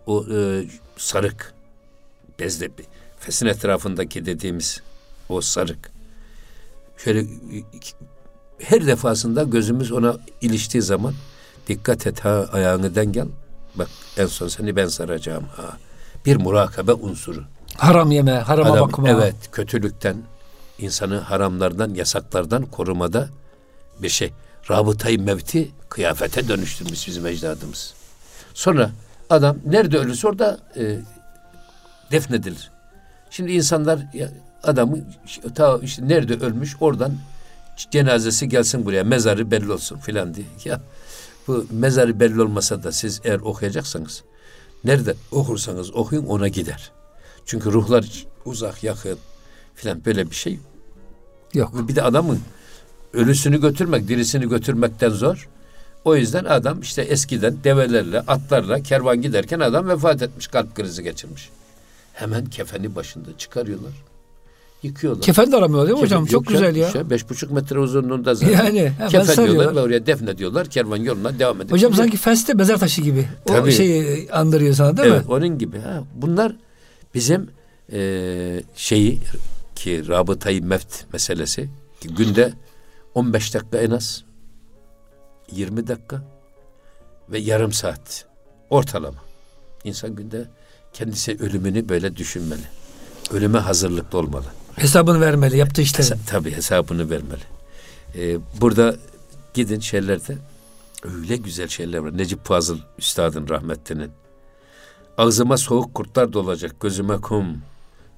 o 0.05 0.25
e, 0.35 0.65
sarık 0.97 1.53
bezde 2.39 2.69
fesin 3.19 3.45
etrafındaki 3.45 4.25
dediğimiz 4.25 4.81
o 5.29 5.41
sarık. 5.41 5.91
Şöyle 6.97 7.25
her 8.59 8.87
defasında 8.87 9.43
gözümüz 9.43 9.91
ona 9.91 10.17
iliştiği 10.41 10.81
zaman 10.81 11.13
dikkat 11.67 12.07
et 12.07 12.25
ha 12.25 12.45
ayağını 12.51 12.95
dengel 12.95 13.27
bak 13.75 13.87
en 14.17 14.25
son 14.25 14.47
seni 14.47 14.75
ben 14.75 14.87
saracağım 14.87 15.45
ha. 15.55 15.77
Bir 16.25 16.35
murakabe 16.35 16.93
unsuru. 16.93 17.43
Haram 17.77 18.11
yeme, 18.11 18.31
harama 18.31 18.71
Adam, 18.71 18.87
bakma. 18.87 19.09
evet 19.09 19.35
kötülükten 19.51 20.17
insanı 20.79 21.17
haramlardan 21.17 21.93
yasaklardan 21.93 22.65
korumada 22.65 23.29
bir 23.99 24.09
şey 24.09 24.33
rabıtayı 24.69 25.21
mevti 25.21 25.71
kıyafete 25.89 26.47
dönüştürmüş 26.47 27.07
bizim 27.07 27.25
ecdadımız. 27.25 27.93
Sonra 28.53 28.91
adam 29.29 29.57
nerede 29.65 29.97
ölürse 29.97 30.27
orada 30.27 30.59
e, 30.77 30.99
defnedilir. 32.11 32.71
Şimdi 33.29 33.51
insanlar 33.51 33.99
ya, 34.13 34.29
adamı 34.63 34.97
ta 35.55 35.79
işte 35.83 36.07
nerede 36.07 36.33
ölmüş 36.45 36.75
oradan 36.79 37.17
cenazesi 37.91 38.49
gelsin 38.49 38.85
buraya 38.85 39.03
mezarı 39.03 39.51
belli 39.51 39.71
olsun 39.71 39.97
filan 39.97 40.33
diye. 40.33 40.45
Ya 40.65 40.81
bu 41.47 41.65
mezarı 41.71 42.19
belli 42.19 42.41
olmasa 42.41 42.83
da 42.83 42.91
siz 42.91 43.21
eğer 43.23 43.39
okuyacaksanız 43.39 44.23
nerede 44.83 45.15
okursanız 45.31 45.95
okuyun 45.95 46.25
ona 46.25 46.47
gider. 46.47 46.91
Çünkü 47.45 47.71
ruhlar 47.71 48.25
uzak 48.45 48.83
yakın 48.83 49.17
filan 49.75 50.05
böyle 50.05 50.29
bir 50.29 50.35
şey 50.35 50.59
Yok. 51.53 51.87
bir 51.87 51.95
de 51.95 52.03
adamın 52.03 52.39
ölüsünü 53.17 53.61
götürmek, 53.61 54.07
dirisini 54.07 54.49
götürmekten 54.49 55.09
zor. 55.09 55.49
O 56.05 56.15
yüzden 56.15 56.45
adam 56.45 56.81
işte 56.81 57.01
eskiden 57.01 57.57
develerle, 57.63 58.19
atlarla 58.19 58.83
kervan 58.83 59.21
giderken 59.21 59.59
adam 59.59 59.89
vefat 59.89 60.21
etmiş, 60.21 60.47
kalp 60.47 60.75
krizi 60.75 61.03
geçirmiş. 61.03 61.49
Hemen 62.13 62.45
kefeni 62.45 62.95
başında 62.95 63.29
çıkarıyorlar. 63.37 63.91
Yıkıyorlar. 64.83 65.21
Kefen 65.21 65.51
de 65.51 65.57
aramıyor 65.57 65.87
değil 65.87 65.97
mi 65.97 66.01
hocam? 66.01 66.21
Yok 66.21 66.29
Çok 66.29 66.47
güzel 66.47 66.75
ya. 66.75 66.91
Şey, 66.91 67.09
beş 67.09 67.29
buçuk 67.29 67.51
metre 67.51 67.79
uzunluğunda 67.79 68.35
zaten. 68.35 68.53
Yani 68.53 68.79
hemen 68.79 69.09
Kefen 69.09 69.11
diyorlar 69.11 69.33
sarıyorlar. 69.33 69.75
ve 69.75 69.79
oraya 69.79 70.05
defnediyorlar. 70.05 70.69
Kervan 70.69 70.97
yoluna 70.97 71.39
devam 71.39 71.57
ediyor. 71.57 71.71
Hocam 71.71 71.93
sanki 71.93 72.17
Fes'te 72.17 72.53
mezar 72.53 72.77
taşı 72.77 73.01
gibi. 73.01 73.27
O 73.49 73.53
Tabii. 73.53 73.71
şeyi 73.71 74.31
andırıyor 74.31 74.73
sana 74.73 74.97
değil 74.97 75.09
evet, 75.11 75.27
mi? 75.27 75.33
onun 75.33 75.57
gibi. 75.57 75.79
Ha. 75.79 76.03
Bunlar 76.15 76.55
bizim 77.15 77.49
e, 77.93 78.63
şeyi 78.75 79.19
ki 79.75 80.07
rabıtayı 80.07 80.63
meft 80.63 81.13
meselesi 81.13 81.69
ki 82.01 82.07
günde 82.07 82.53
15 83.17 83.53
dakika 83.53 83.77
en 83.77 83.91
az 83.91 84.23
20 85.51 85.87
dakika 85.87 86.21
ve 87.29 87.39
yarım 87.39 87.73
saat 87.73 88.25
ortalama. 88.69 89.19
İnsan 89.83 90.15
günde 90.15 90.47
kendisi 90.93 91.37
ölümünü 91.39 91.89
böyle 91.89 92.15
düşünmeli. 92.17 92.61
Ölüme 93.31 93.59
hazırlıklı 93.59 94.17
olmalı. 94.17 94.45
Hesabını 94.75 95.21
vermeli 95.21 95.57
yaptığı 95.57 95.81
işlerin. 95.81 96.07
Hesa- 96.09 96.25
tabii 96.27 96.51
hesabını 96.51 97.09
vermeli. 97.09 97.43
Ee, 98.15 98.37
burada 98.61 98.95
gidin 99.53 99.79
şeylerde 99.79 100.37
öyle 101.03 101.35
güzel 101.35 101.67
şeyler 101.67 101.97
var. 101.99 102.17
Necip 102.17 102.45
Fazıl 102.45 102.79
Üstad'ın 102.97 103.49
rahmetlinin. 103.49 104.11
Ağzıma 105.17 105.57
soğuk 105.57 105.93
kurtlar 105.93 106.33
dolacak, 106.33 106.79
gözüme 106.79 107.17
kum. 107.17 107.61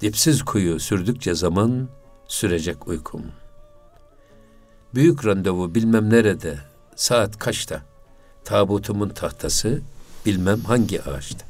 Dipsiz 0.01 0.43
kuyu 0.43 0.79
sürdükçe 0.79 1.35
zaman 1.35 1.89
sürecek 2.27 2.87
uykum. 2.87 3.21
Büyük 4.95 5.25
randevu 5.25 5.75
bilmem 5.75 6.09
nerede, 6.09 6.57
saat 6.95 7.39
kaçta? 7.39 7.81
Tabutumun 8.43 9.09
tahtası 9.09 9.81
bilmem 10.25 10.61
hangi 10.61 11.03
ağaçta. 11.03 11.45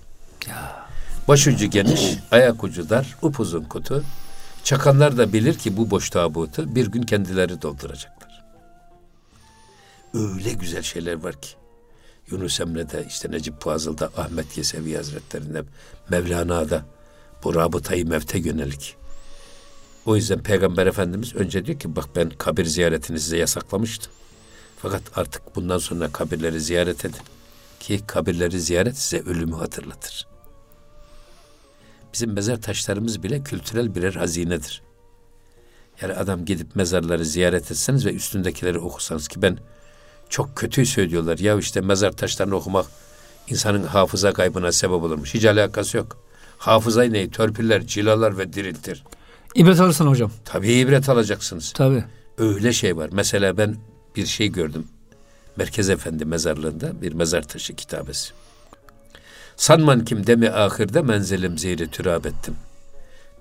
Başucu 1.27 1.65
geniş, 1.65 2.17
ayak 2.31 2.63
ucu 2.63 2.89
dar, 2.89 3.17
upuzun 3.21 3.63
kutu. 3.63 4.03
Çakanlar 4.63 5.17
da 5.17 5.33
bilir 5.33 5.53
ki 5.53 5.77
bu 5.77 5.91
boş 5.91 6.09
tabutu 6.09 6.75
bir 6.75 6.87
gün 6.87 7.01
kendileri 7.01 7.61
dolduracaklar. 7.61 8.43
Öyle 10.13 10.53
güzel 10.53 10.83
şeyler 10.83 11.23
var 11.23 11.41
ki. 11.41 11.49
Yunus 12.31 12.59
Emre'de, 12.59 13.05
işte 13.07 13.31
Necip 13.31 13.61
Fazıl'da, 13.61 14.09
Ahmet 14.17 14.57
Yesevi 14.57 14.95
Hazretleri'nde, 14.95 15.63
Mevlana'da 16.09 16.85
bu 17.43 17.55
rabıtayı 17.55 18.07
mevte 18.07 18.39
yönelik. 18.39 18.95
O 20.05 20.15
yüzden 20.15 20.43
Peygamber 20.43 20.87
Efendimiz 20.87 21.35
önce 21.35 21.65
diyor 21.65 21.79
ki 21.79 21.95
bak 21.95 22.05
ben 22.15 22.29
kabir 22.29 22.65
ziyaretini 22.65 23.19
size 23.19 23.37
yasaklamıştım. 23.37 24.11
Fakat 24.77 25.01
artık 25.15 25.55
bundan 25.55 25.77
sonra 25.77 26.11
kabirleri 26.11 26.61
ziyaret 26.61 27.05
edin. 27.05 27.21
Ki 27.79 28.01
kabirleri 28.07 28.59
ziyaret 28.59 28.97
size 28.97 29.23
ölümü 29.23 29.55
hatırlatır. 29.55 30.27
Bizim 32.13 32.33
mezar 32.33 32.61
taşlarımız 32.61 33.23
bile 33.23 33.43
kültürel 33.43 33.95
birer 33.95 34.13
hazinedir. 34.13 34.81
Yani 36.01 36.13
adam 36.13 36.45
gidip 36.45 36.75
mezarları 36.75 37.25
ziyaret 37.25 37.71
etseniz 37.71 38.05
ve 38.05 38.13
üstündekileri 38.13 38.79
okusanız 38.79 39.27
ki 39.27 39.41
ben 39.41 39.57
çok 40.29 40.55
kötü 40.55 40.85
söylüyorlar. 40.85 41.37
Ya 41.37 41.57
işte 41.57 41.81
mezar 41.81 42.11
taşlarını 42.11 42.55
okumak 42.55 42.85
insanın 43.47 43.83
hafıza 43.83 44.33
kaybına 44.33 44.71
sebep 44.71 45.03
olurmuş. 45.03 45.33
Hiç 45.33 45.45
alakası 45.45 45.97
yok. 45.97 46.17
Hafızayı 46.57 47.13
neyi? 47.13 47.31
Törpüller, 47.31 47.87
cilalar 47.87 48.37
ve 48.37 48.53
diriltir. 48.53 49.03
İbret 49.55 49.79
alırsan 49.79 50.07
hocam. 50.07 50.31
Tabii 50.45 50.73
ibret 50.73 51.09
alacaksınız. 51.09 51.73
Tabii. 51.75 52.03
Öyle 52.37 52.73
şey 52.73 52.97
var. 52.97 53.09
Mesela 53.11 53.57
ben 53.57 53.75
bir 54.15 54.25
şey 54.25 54.47
gördüm. 54.47 54.87
Merkez 55.55 55.89
Efendi 55.89 56.25
mezarlığında 56.25 57.01
bir 57.01 57.13
mezar 57.13 57.41
taşı 57.41 57.75
kitabesi. 57.75 58.33
Sanman 59.55 60.05
kim 60.05 60.27
demi 60.27 60.49
ahirde 60.49 61.01
menzilim 61.01 61.57
zeyri 61.57 61.87
türab 61.87 62.25
ettim. 62.25 62.55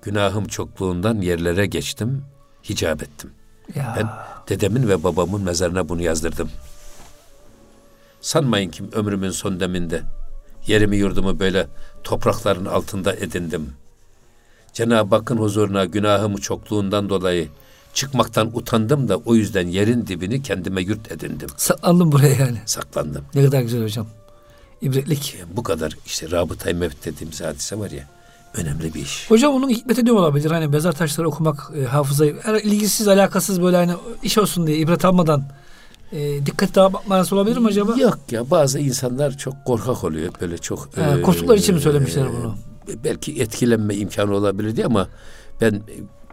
Günahım 0.01 0.47
çokluğundan 0.47 1.21
yerlere 1.21 1.65
geçtim, 1.65 2.23
hicap 2.69 3.03
ettim. 3.03 3.31
Ya. 3.75 3.93
Ben 3.97 4.09
dedemin 4.49 4.89
ve 4.89 5.03
babamın 5.03 5.41
mezarına 5.41 5.89
bunu 5.89 6.01
yazdırdım. 6.01 6.49
Sanmayın 8.21 8.69
kim 8.69 8.91
ömrümün 8.91 9.29
son 9.31 9.59
deminde 9.59 10.01
yerimi 10.67 10.97
yurdumu 10.97 11.39
böyle 11.39 11.67
toprakların 12.03 12.65
altında 12.65 13.15
edindim. 13.15 13.73
Cenab-ı 14.73 15.15
Hakk'ın 15.15 15.37
huzuruna 15.37 15.85
günahımı 15.85 16.37
çokluğundan 16.37 17.09
dolayı 17.09 17.47
çıkmaktan 17.93 18.51
utandım 18.53 19.09
da 19.09 19.17
o 19.17 19.35
yüzden 19.35 19.67
yerin 19.67 20.07
dibini 20.07 20.43
kendime 20.43 20.81
yurt 20.81 21.11
edindim. 21.11 21.49
Saklandım 21.57 22.11
buraya 22.11 22.35
yani. 22.35 22.57
Saklandım. 22.65 23.25
Ne 23.35 23.45
kadar 23.45 23.61
güzel 23.61 23.83
hocam. 23.83 24.07
İbretlik. 24.81 25.35
E, 25.35 25.57
bu 25.57 25.63
kadar 25.63 25.97
işte 26.05 26.31
rabıtay 26.31 26.73
mevt 26.73 27.05
dediğimiz 27.05 27.41
hadise 27.41 27.79
var 27.79 27.91
ya 27.91 28.03
önemli 28.53 28.93
bir 28.93 29.01
iş. 29.01 29.29
Hocam 29.29 29.53
onun 29.53 29.69
hikmeti 29.69 30.05
ne 30.05 30.11
olabilir? 30.11 30.51
Hani 30.51 30.67
mezar 30.67 30.91
taşları 30.91 31.27
okumak 31.27 31.71
e, 31.81 31.85
hafızayı 31.85 32.35
her 32.43 32.55
ilgisiz 32.55 33.07
alakasız 33.07 33.61
böyle 33.61 33.77
hani 33.77 33.91
iş 34.23 34.37
olsun 34.37 34.67
diye 34.67 34.77
ibret 34.77 35.05
almadan 35.05 35.43
e, 36.11 36.45
dikkat 36.45 36.75
dağıtmak 36.75 37.07
manası 37.07 37.35
olabilir 37.35 37.57
mi 37.57 37.67
acaba? 37.67 37.95
Yok 37.97 38.19
ya 38.31 38.51
bazı 38.51 38.79
insanlar 38.79 39.37
çok 39.37 39.65
korkak 39.65 40.03
oluyor 40.03 40.33
böyle 40.41 40.57
çok. 40.57 40.89
He, 40.97 41.21
korktukları 41.21 41.57
için 41.59 41.75
mi 41.75 41.81
söylemişler 41.81 42.27
bunu? 42.39 42.55
Belki 43.03 43.41
etkilenme 43.41 43.95
imkanı 43.95 44.35
olabilir 44.35 44.75
diye 44.75 44.85
ama 44.85 45.07
ben 45.61 45.81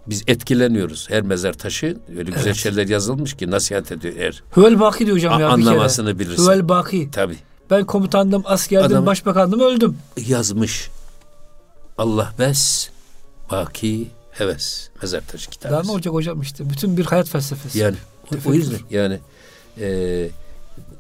biz 0.07 0.23
etkileniyoruz. 0.27 1.11
Her 1.11 1.23
mezar 1.23 1.53
taşı 1.53 1.97
öyle 2.19 2.31
güzel 2.31 2.47
Evet. 2.47 2.57
şeyler 2.57 2.87
yazılmış 2.89 3.35
ki 3.35 3.51
nasihat 3.51 3.93
ediyor 3.93 4.15
eğer 4.19 4.43
Hüvel 4.57 4.81
Baki 4.81 5.07
diyor 5.07 5.17
hocam 5.17 5.33
a- 5.35 5.41
ya 5.41 5.49
bir 5.49 5.53
anlamasını 5.53 6.07
kere. 6.07 6.19
bilirsin. 6.19 6.45
Hüvel 6.45 6.69
Baki. 6.69 7.09
Tabii 7.13 7.37
Ben 7.71 7.85
komutandım, 7.85 8.43
askerdim, 8.47 8.87
Adam- 8.97 9.07
başbakandım, 9.07 9.61
öldüm. 9.61 9.97
yazmış. 10.27 10.91
Allah 11.99 12.33
bes, 12.39 12.91
baki, 13.51 14.07
heves. 14.31 14.89
Mezar 15.03 15.21
taşı 15.21 15.51
kitabı. 15.51 15.73
Daha 15.73 15.83
ne 15.83 15.91
olacak 15.91 16.15
hocam 16.15 16.41
işte. 16.41 16.71
Bütün 16.71 16.97
bir 16.97 17.05
hayat 17.05 17.29
felsefesi. 17.29 17.79
Yani 17.79 17.97
o, 18.33 18.51
o 18.51 18.55
yüzden 18.55 18.79
yani 18.91 19.19
e, 19.81 20.29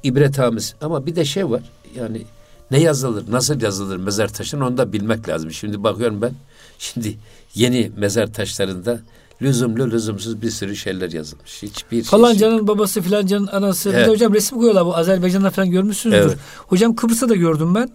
ibretamiz 0.02 0.74
ama 0.80 1.06
bir 1.06 1.16
de 1.16 1.24
şey 1.24 1.50
var 1.50 1.62
yani 1.96 2.22
ne 2.70 2.80
yazılır 2.80 3.24
nasıl 3.30 3.60
yazılır 3.62 3.96
mezar 3.96 4.28
taşını 4.28 4.66
onu 4.66 4.78
da 4.78 4.92
bilmek 4.92 5.28
lazım. 5.28 5.52
Şimdi 5.52 5.82
bakıyorum 5.84 6.22
ben 6.22 6.32
şimdi 6.78 7.16
yeni 7.54 7.92
mezar 7.96 8.32
taşlarında 8.32 9.00
lüzumlu 9.42 9.90
lüzumsuz 9.90 10.42
bir 10.42 10.50
sürü 10.50 10.76
şeyler 10.76 11.10
yazılmış. 11.12 11.62
Hiçbir 11.62 11.96
şey. 11.96 12.02
Falancanın 12.02 12.68
babası 12.68 13.00
filancanın 13.02 13.46
anası. 13.46 13.90
Bir 13.90 13.94
Evet. 13.94 14.06
de 14.06 14.10
hocam 14.10 14.34
resim 14.34 14.58
koyuyorlar 14.58 14.86
bu 14.86 14.96
Azerbaycan'da 14.96 15.50
falan 15.50 15.70
görmüşsünüzdür. 15.70 16.20
Evet. 16.26 16.38
Hocam 16.66 16.96
Kıbrıs'ta 16.96 17.28
da 17.28 17.34
gördüm 17.34 17.74
ben. 17.74 17.90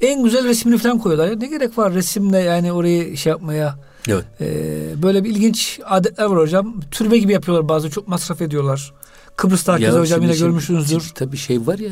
En 0.00 0.24
güzel 0.24 0.44
resmini 0.44 0.78
falan 0.78 0.98
koyuyorlar. 0.98 1.30
Ya 1.32 1.36
ne 1.38 1.46
gerek 1.46 1.78
var 1.78 1.94
resimle 1.94 2.38
yani 2.38 2.72
orayı 2.72 3.16
şey 3.16 3.30
yapmaya. 3.30 3.78
Evet. 4.08 4.24
Ee, 4.40 5.02
böyle 5.02 5.24
bir 5.24 5.30
ilginç 5.30 5.80
adetler 5.84 6.24
var 6.24 6.38
hocam. 6.38 6.80
Türbe 6.90 7.18
gibi 7.18 7.32
yapıyorlar 7.32 7.68
bazı 7.68 7.90
çok 7.90 8.08
masraf 8.08 8.42
ediyorlar. 8.42 8.92
Kıbrıs'ta 9.36 9.72
herkese 9.72 9.92
Ya 9.96 10.00
hocam 10.00 10.22
yine 10.22 10.36
görmüşsünüzdür. 10.36 11.12
tabii 11.14 11.36
şey 11.36 11.66
var 11.66 11.78
ya 11.78 11.90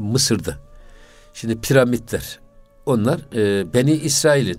Mısır'da. 0.00 0.56
Şimdi 1.34 1.60
piramitler. 1.60 2.38
Onlar 2.86 3.20
e, 3.34 3.74
Beni 3.74 3.92
İsrail'in 3.92 4.58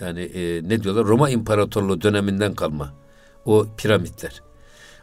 yani 0.00 0.20
e, 0.20 0.68
ne 0.68 0.82
diyorlar 0.82 1.04
Roma 1.04 1.30
İmparatorluğu 1.30 2.02
döneminden 2.02 2.54
kalma 2.54 2.92
o 3.44 3.66
piramitler. 3.76 4.42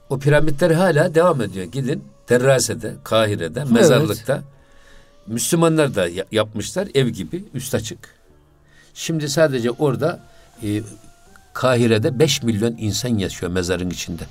O 0.09 0.19
piramitler 0.19 0.71
hala 0.71 1.15
devam 1.15 1.41
ediyor. 1.41 1.65
Gidin 1.65 2.03
Derrase'de, 2.29 2.95
Kahire'de, 3.03 3.63
mezarlıkta. 3.63 4.43
Müslümanlar 5.27 5.95
da 5.95 6.07
ya- 6.07 6.25
yapmışlar 6.31 6.87
ev 6.95 7.07
gibi 7.07 7.43
üst 7.53 7.75
açık. 7.75 7.99
Şimdi 8.93 9.29
sadece 9.29 9.71
orada 9.71 10.19
e, 10.63 10.81
Kahire'de 11.53 12.19
5 12.19 12.43
milyon 12.43 12.75
insan 12.77 13.17
yaşıyor 13.17 13.51
mezarın 13.51 13.89
içinde. 13.89 14.23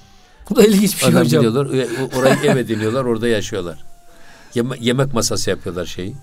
Bu 0.51 0.57
da 0.57 0.63
ilginç 0.67 0.95
bir 0.95 1.01
şey 1.01 1.09
Adam 1.09 1.25
hocam. 1.25 1.43
gidiyorlar 1.45 1.75
e, 1.75 1.89
orayı 2.19 2.37
ev 2.45 2.57
ediniyorlar 2.57 3.05
orada 3.05 3.29
yaşıyorlar. 3.29 3.85
Yeme- 4.55 4.77
yemek 4.81 5.15
masası 5.15 5.51
yapıyorlar 5.51 5.87
şeyi. 5.87 6.15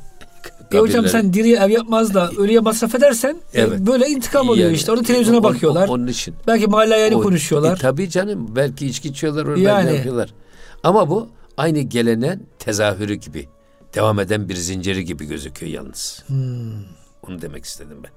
E 0.73 0.79
hocam 0.79 1.07
sen 1.07 1.33
diriye 1.33 1.57
ev 1.57 1.69
yapmaz 1.69 2.13
da 2.13 2.29
ölüye 2.37 2.59
masraf 2.59 2.95
edersen 2.95 3.37
e, 3.53 3.61
Evet. 3.61 3.79
böyle 3.79 4.07
intikam 4.07 4.49
oluyor 4.49 4.65
Yani, 4.65 4.75
işte. 4.75 4.91
Orada 4.91 5.03
televizyona 5.03 5.37
on- 5.37 5.43
bakıyorlar. 5.43 5.87
Onun 5.87 6.07
için. 6.07 6.35
Belki 6.47 6.67
mahalle 6.67 6.97
yani 6.97 7.15
O- 7.15 7.21
konuşuyorlar. 7.21 7.77
E, 7.77 7.79
tabii 7.81 8.09
canım 8.09 8.55
belki 8.55 8.87
içki 8.87 9.07
içiyorlar 9.09 9.45
orada 9.45 9.59
Yani. 9.59 9.95
yapıyorlar. 9.95 10.33
Ama 10.83 11.09
bu 11.09 11.29
aynı 11.57 11.79
gelenen 11.79 12.39
tezahürü 12.59 13.13
gibi. 13.13 13.47
Devam 13.95 14.19
eden 14.19 14.49
bir 14.49 14.55
zinciri 14.55 15.05
gibi 15.05 15.25
gözüküyor 15.25 15.71
yalnız. 15.71 16.23
Hmm. 16.27 16.73
Onu 17.27 17.41
demek 17.41 17.65
istedim 17.65 17.97
ben. 18.03 18.11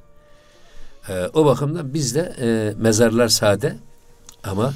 Ee, 1.14 1.28
o 1.34 1.44
bakımdan 1.44 1.94
bizde 1.94 2.32
e, 2.40 2.74
mezarlar 2.82 3.28
sade 3.28 3.76
ama 4.44 4.72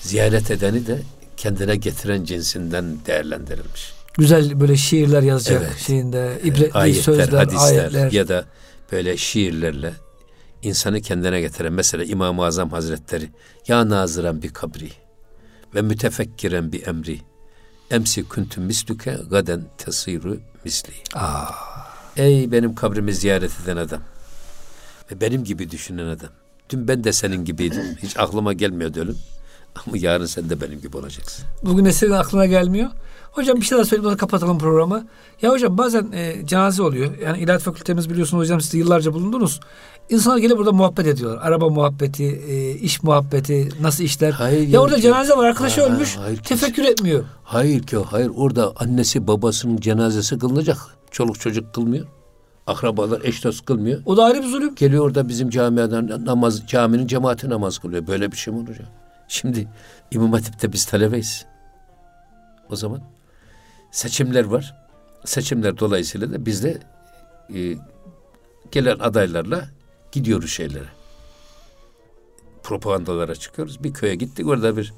ziyaret 0.00 0.50
edeni 0.50 0.86
de 0.86 0.98
kendine 1.36 1.76
getiren 1.76 2.24
cinsinden 2.24 2.84
değerlendirilmiş. 3.06 3.92
Güzel 4.18 4.60
böyle 4.60 4.76
şiirler 4.76 5.22
yazacak 5.22 5.62
Evet. 5.66 5.78
şeyinde. 5.78 6.40
ibretli 6.44 6.72
ayetler, 6.72 7.02
sözler, 7.02 7.28
hadisler 7.28 7.78
ayetler. 7.78 8.12
ya 8.12 8.28
da 8.28 8.44
böyle 8.92 9.16
şiirlerle 9.16 9.92
insanı 10.62 11.00
kendine 11.00 11.40
getiren 11.40 11.72
mesela 11.72 12.04
İmam-ı 12.04 12.44
Azam 12.44 12.70
Hazretleri 12.70 13.28
ya 13.68 13.88
naziren 13.88 14.42
bir 14.42 14.48
kabri 14.52 14.90
ve 15.74 15.82
mütefekkiren 15.82 16.72
bir 16.72 16.86
emri 16.86 17.20
emsi 17.90 18.28
kuntum 18.28 18.64
mislüke 18.64 19.18
gaden 19.30 19.62
tesiru 19.78 20.38
misli. 20.64 20.92
Aa, 21.14 21.46
Ey 22.16 22.52
benim 22.52 22.74
kabrimi 22.74 23.14
ziyaret 23.14 23.50
eden 23.64 23.76
adam 23.76 24.00
ve 25.12 25.20
benim 25.20 25.44
gibi 25.44 25.70
düşünen 25.70 26.06
adam. 26.06 26.30
Dün 26.70 26.88
ben 26.88 27.04
de 27.04 27.12
senin 27.12 27.44
gibiydim. 27.44 27.96
Hiç 28.02 28.16
aklıma 28.18 28.52
gelmiyordu 28.52 29.00
ölüm. 29.00 29.18
Ama 29.86 29.96
yarın 29.98 30.26
sen 30.26 30.50
de 30.50 30.60
benim 30.60 30.80
gibi 30.80 30.96
olacaksın. 30.96 31.44
bugün 31.62 31.90
senin 31.90 32.10
aklına 32.10 32.46
gelmiyor. 32.46 32.90
Hocam 33.32 33.56
bir 33.56 33.62
şey 33.62 33.78
daha 33.78 33.84
söyleyip 33.84 34.18
kapatalım 34.20 34.58
programı. 34.58 35.06
Ya 35.42 35.50
hocam 35.50 35.78
bazen 35.78 36.12
e, 36.12 36.46
cenaze 36.46 36.82
oluyor. 36.82 37.18
Yani 37.18 37.38
ilahiyat 37.38 37.62
fakültemiz 37.62 38.10
biliyorsunuz 38.10 38.42
hocam 38.42 38.60
siz 38.60 38.72
de 38.72 38.78
yıllarca 38.78 39.12
bulundunuz. 39.14 39.60
İnsanlar 40.10 40.38
gelip 40.38 40.58
burada 40.58 40.72
muhabbet 40.72 41.06
ediyorlar. 41.06 41.42
Araba 41.42 41.68
muhabbeti, 41.68 42.24
e, 42.24 42.70
iş 42.74 43.02
muhabbeti, 43.02 43.68
nasıl 43.80 44.04
işler. 44.04 44.30
Hayır 44.32 44.68
ya 44.68 44.80
orada 44.80 44.96
ki. 44.96 45.02
cenaze 45.02 45.32
var 45.36 45.44
arkadaşı 45.44 45.80
Ha, 45.80 45.86
ölmüş. 45.86 46.16
hayır 46.16 46.36
ki. 46.36 46.42
tefekkür 46.42 46.84
etmiyor. 46.84 47.24
Hayır 47.44 47.82
ki 47.82 47.96
hayır 47.96 48.30
orada 48.36 48.72
annesi 48.76 49.26
babasının 49.26 49.76
cenazesi 49.76 50.38
kılınacak. 50.38 50.78
Çoluk 51.10 51.40
çocuk 51.40 51.74
kılmıyor. 51.74 52.06
Akrabalar 52.66 53.20
eş 53.24 53.44
dost 53.44 53.64
kılmıyor. 53.66 54.00
O 54.06 54.16
da 54.16 54.24
ayrı 54.24 54.42
bir 54.42 54.48
zulüm. 54.48 54.74
Geliyor 54.74 55.04
orada 55.04 55.28
bizim 55.28 55.50
camiadan 55.50 56.26
namaz, 56.26 56.66
caminin 56.66 57.06
cemaati 57.06 57.50
namaz 57.50 57.78
kılıyor. 57.78 58.06
Böyle 58.06 58.32
bir 58.32 58.36
şey 58.36 58.54
mi 58.54 58.60
ya? 58.70 59.03
Şimdi 59.28 59.68
İmam 60.10 60.32
Hatip'te 60.32 60.72
biz 60.72 60.84
talebeyiz. 60.84 61.46
O 62.70 62.76
zaman 62.76 63.02
seçimler 63.90 64.44
var. 64.44 64.74
Seçimler 65.24 65.78
dolayısıyla 65.78 66.32
da 66.32 66.46
biz 66.46 66.64
de 66.64 66.78
e, 67.54 67.76
gelen 68.70 68.98
adaylarla 68.98 69.68
gidiyoruz 70.12 70.50
şeylere. 70.50 70.88
Propagandalara 72.62 73.34
çıkıyoruz. 73.34 73.84
Bir 73.84 73.92
köye 73.92 74.14
gittik. 74.14 74.46
Orada 74.46 74.76
bir 74.76 74.94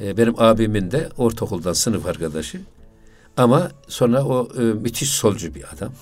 e, 0.00 0.16
benim 0.16 0.40
abimin 0.40 0.90
de 0.90 1.08
ortaokuldan 1.18 1.72
sınıf 1.72 2.06
arkadaşı. 2.06 2.60
Ama 3.36 3.70
sonra 3.88 4.24
o 4.24 4.48
e, 4.56 4.60
müthiş 4.60 5.10
solcu 5.10 5.54
bir 5.54 5.64
adam. 5.74 5.92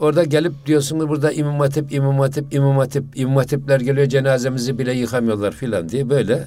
Orada 0.00 0.24
gelip 0.24 0.66
diyorsunuz 0.66 1.08
burada 1.08 1.32
İmam 1.32 1.60
Hatip, 1.60 1.92
İmam 1.92 2.18
Hatip, 2.18 2.54
İmam 2.54 2.78
Hatip, 2.78 3.04
İmam 3.14 3.36
Hatipler 3.36 3.80
geliyor 3.80 4.06
cenazemizi 4.06 4.78
bile 4.78 4.92
yıkamıyorlar 4.92 5.52
filan 5.52 5.88
diye 5.88 6.10
böyle 6.10 6.46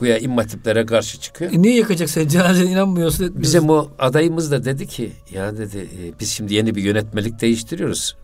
güya 0.00 0.18
İmam 0.18 0.38
Hatiplere 0.38 0.86
karşı 0.86 1.20
çıkıyor. 1.20 1.52
E, 1.52 1.62
niye 1.62 1.76
yakacak 1.76 2.10
sen 2.10 2.28
cenazeye 2.28 2.70
inanmıyorsun 2.70 3.24
etmiyorsun. 3.24 3.42
Bizim 3.42 3.70
o 3.70 3.88
adayımız 3.98 4.50
da 4.50 4.64
dedi 4.64 4.86
ki 4.86 5.12
ya 5.32 5.56
dedi 5.56 5.78
e, 5.78 6.20
biz 6.20 6.30
şimdi 6.30 6.54
yeni 6.54 6.74
bir 6.74 6.82
yönetmelik 6.82 7.40
değiştiriyoruz. 7.40 8.16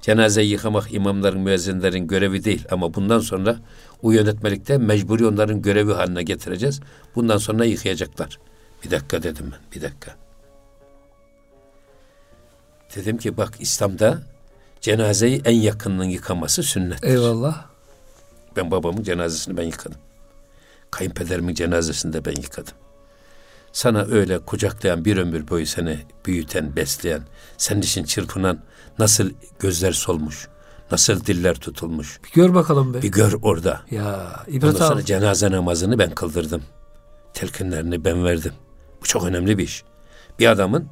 Cenazeyi 0.00 0.50
yıkamak 0.50 0.94
imamların, 0.94 1.40
müezzinlerin 1.40 2.06
görevi 2.06 2.44
değil 2.44 2.64
ama 2.70 2.94
bundan 2.94 3.20
sonra 3.20 3.56
o 4.02 4.10
yönetmelikte 4.10 4.78
mecburi 4.78 5.26
onların 5.26 5.62
görevi 5.62 5.92
haline 5.92 6.22
getireceğiz. 6.22 6.80
Bundan 7.14 7.38
sonra 7.38 7.64
yıkayacaklar. 7.64 8.38
Bir 8.84 8.90
dakika 8.90 9.22
dedim 9.22 9.52
ben, 9.52 9.60
bir 9.74 9.82
dakika. 9.82 10.27
Dedim 12.96 13.18
ki 13.18 13.36
bak 13.36 13.54
İslam'da 13.60 14.18
cenazeyi 14.80 15.42
en 15.44 15.54
yakınının 15.56 16.04
yıkaması 16.04 16.62
sünnettir. 16.62 17.08
Eyvallah. 17.08 17.64
Ben 18.56 18.70
babamın 18.70 19.02
cenazesini 19.02 19.56
ben 19.56 19.62
yıkadım. 19.62 19.98
Kayınpederimin 20.90 21.54
cenazesini 21.54 22.12
de 22.12 22.24
ben 22.24 22.32
yıkadım. 22.42 22.74
Sana 23.72 24.04
öyle 24.04 24.38
kucaklayan 24.38 25.04
bir 25.04 25.16
ömür 25.16 25.48
boyu 25.48 25.66
seni 25.66 25.98
büyüten, 26.26 26.76
besleyen, 26.76 27.22
senin 27.58 27.82
için 27.82 28.04
çırpınan 28.04 28.58
nasıl 28.98 29.30
gözler 29.58 29.92
solmuş, 29.92 30.48
nasıl 30.90 31.24
diller 31.26 31.54
tutulmuş. 31.54 32.20
Bir 32.24 32.30
gör 32.30 32.54
bakalım 32.54 32.94
be. 32.94 33.02
Bir 33.02 33.08
gör 33.12 33.32
orada. 33.42 33.82
Ya 33.90 34.04
Ondan 34.48 34.56
ibret 34.56 34.80
al. 34.80 34.88
sonra 34.88 35.04
cenaze 35.04 35.50
namazını 35.50 35.98
ben 35.98 36.10
kıldırdım. 36.10 36.62
Telkinlerini 37.34 38.04
ben 38.04 38.24
verdim. 38.24 38.52
Bu 39.02 39.04
çok 39.04 39.24
önemli 39.24 39.58
bir 39.58 39.64
iş. 39.64 39.84
Bir 40.38 40.46
adamın 40.46 40.88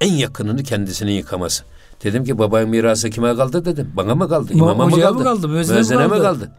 en 0.00 0.12
yakınını 0.12 0.62
kendisinin 0.62 1.12
yıkaması. 1.12 1.62
Dedim 2.04 2.24
ki 2.24 2.38
babanın 2.38 2.68
mirası 2.68 3.10
kime 3.10 3.36
kaldı 3.36 3.64
dedim. 3.64 3.92
Bana 3.96 4.14
mı 4.14 4.28
kaldı? 4.28 4.52
İmam- 4.52 4.58
İmama 4.74 4.86
mı 4.96 5.00
kaldı? 5.00 5.24
kaldı? 5.24 5.48
Müezzine 5.48 5.74
mi 5.74 5.78
Müezzine 5.78 6.02
mi 6.04 6.08
kaldı? 6.10 6.22
kaldı? 6.22 6.50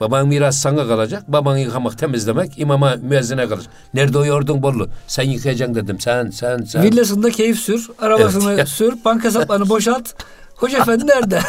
Babanın 0.00 0.28
mirası 0.28 0.60
sana 0.60 0.86
kalacak. 0.88 1.32
Babanı 1.32 1.60
yıkamak, 1.60 1.98
temizlemek 1.98 2.58
imama, 2.58 2.96
müezzine 3.02 3.48
kalacak. 3.48 3.72
Nerede 3.94 4.18
o 4.18 4.24
yordun 4.24 4.62
bollu? 4.62 4.88
Sen 5.06 5.22
yıkayacaksın 5.22 5.74
dedim. 5.74 6.00
Sen, 6.00 6.30
sen, 6.30 6.58
sen. 6.64 6.82
Villasında 6.82 7.30
keyif 7.30 7.58
sür, 7.58 7.90
arabasını 7.98 8.52
Evet. 8.52 8.68
sür, 8.68 8.94
banka 9.04 9.24
hesaplarını 9.28 9.68
boşalt. 9.68 10.08
Hoca 10.56 10.78
efendi 10.78 11.06
nerede? 11.06 11.40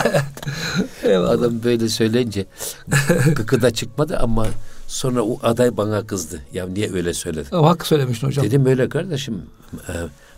Adam 1.27 1.63
böyle 1.63 1.89
söyleyince 1.89 2.45
gıkı 3.35 3.61
da 3.61 3.71
çıkmadı 3.71 4.17
ama 4.21 4.47
sonra 4.87 5.21
o 5.21 5.39
aday 5.43 5.77
bana 5.77 6.07
kızdı. 6.07 6.39
Ya 6.53 6.67
niye 6.67 6.93
öyle 6.93 7.13
söyledin? 7.13 7.55
Hakkı 7.57 7.87
söylemiştin 7.87 8.27
hocam. 8.27 8.45
Dedim 8.45 8.65
öyle 8.65 8.89
kardeşim. 8.89 9.41
e, 9.89 9.93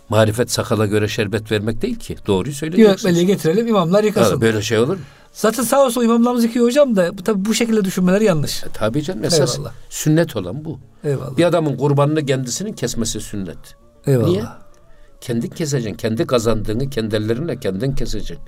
Marifet 0.08 0.50
sakala 0.50 0.86
göre 0.86 1.08
şerbet 1.08 1.52
vermek 1.52 1.82
değil 1.82 1.96
ki. 1.98 2.16
Doğruyu 2.26 2.54
söyleyeceksiniz. 2.54 3.04
Yönetmeliği 3.04 3.26
getirelim 3.26 3.66
imamlar 3.66 4.04
yıkasın. 4.04 4.34
Ha, 4.34 4.40
böyle 4.40 4.62
şey 4.62 4.78
olur 4.78 4.94
mu? 4.94 5.00
Zaten 5.32 5.62
sağ 5.62 5.84
olsun 5.84 6.02
imamlarımız 6.04 6.44
yıkıyor 6.44 6.66
hocam 6.66 6.96
da 6.96 7.16
tabii 7.24 7.44
bu 7.44 7.54
şekilde 7.54 7.84
düşünmeleri 7.84 8.24
yanlış. 8.24 8.64
E, 8.64 8.66
tabii 8.74 9.02
canım 9.02 9.24
esas 9.24 9.54
Eyvallah. 9.56 9.72
sünnet 9.90 10.36
olan 10.36 10.64
bu. 10.64 10.78
Eyvallah. 11.04 11.36
Bir 11.36 11.44
adamın 11.44 11.76
kurbanını 11.76 12.26
kendisinin 12.26 12.72
kesmesi 12.72 13.20
sünnet. 13.20 13.58
Eyvallah. 14.06 14.28
Niye? 14.28 14.44
Kendin 15.20 15.48
keseceksin. 15.48 15.96
Kendi 15.96 16.26
kazandığını 16.26 16.90
kendi 16.90 17.16
ellerinle 17.16 17.60
kendin 17.60 17.92
keseceksin. 17.94 18.38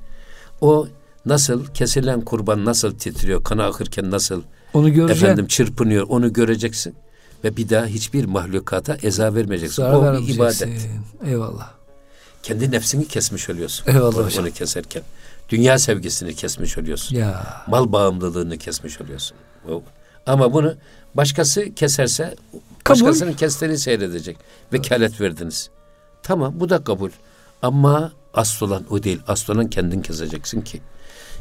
O 0.60 0.86
nasıl 1.26 1.66
kesilen 1.66 2.20
kurban 2.20 2.64
nasıl 2.64 2.98
titriyor, 2.98 3.44
kanı 3.44 3.64
akırken 3.64 4.10
nasıl 4.10 4.42
Onu 4.74 4.92
göreceksin. 4.92 5.24
efendim 5.24 5.46
çırpınıyor 5.46 6.06
onu 6.08 6.32
göreceksin. 6.32 6.94
Ve 7.44 7.56
bir 7.56 7.68
daha 7.68 7.86
hiçbir 7.86 8.24
mahlukata 8.24 8.96
eza 9.02 9.34
vermeyeceksin. 9.34 9.82
Zarar 9.82 10.14
o 10.14 10.26
bir 10.26 10.34
ibadet. 10.34 10.88
Eyvallah. 11.26 11.70
Kendi 12.42 12.70
nefsini 12.70 13.08
kesmiş 13.08 13.50
oluyorsun. 13.50 13.86
Eyvallah 13.88 14.16
onu, 14.16 14.26
hocam. 14.26 14.44
onu 14.44 14.52
keserken. 14.52 15.02
Dünya 15.48 15.78
sevgisini 15.78 16.34
kesmiş 16.34 16.78
oluyorsun. 16.78 17.16
Ya. 17.16 17.64
Mal 17.66 17.92
bağımlılığını 17.92 18.58
kesmiş 18.58 19.00
oluyorsun. 19.00 19.36
Ama 20.26 20.52
bunu 20.52 20.74
başkası 21.14 21.74
keserse 21.74 22.34
Kabul. 22.84 23.00
başkasının 23.00 23.32
kestiğini 23.32 23.78
seyredecek. 23.78 24.36
Vekalet 24.72 25.20
verdiniz. 25.20 25.70
Tamam 26.22 26.52
bu 26.56 26.68
da 26.68 26.84
kabul. 26.84 27.10
Ama 27.62 28.12
asıl 28.34 28.66
olan 28.66 28.84
o 28.90 29.02
değil. 29.02 29.20
Asıl 29.28 29.54
olan 29.54 29.70
kendin 29.70 30.02
keseceksin 30.02 30.60
ki. 30.60 30.80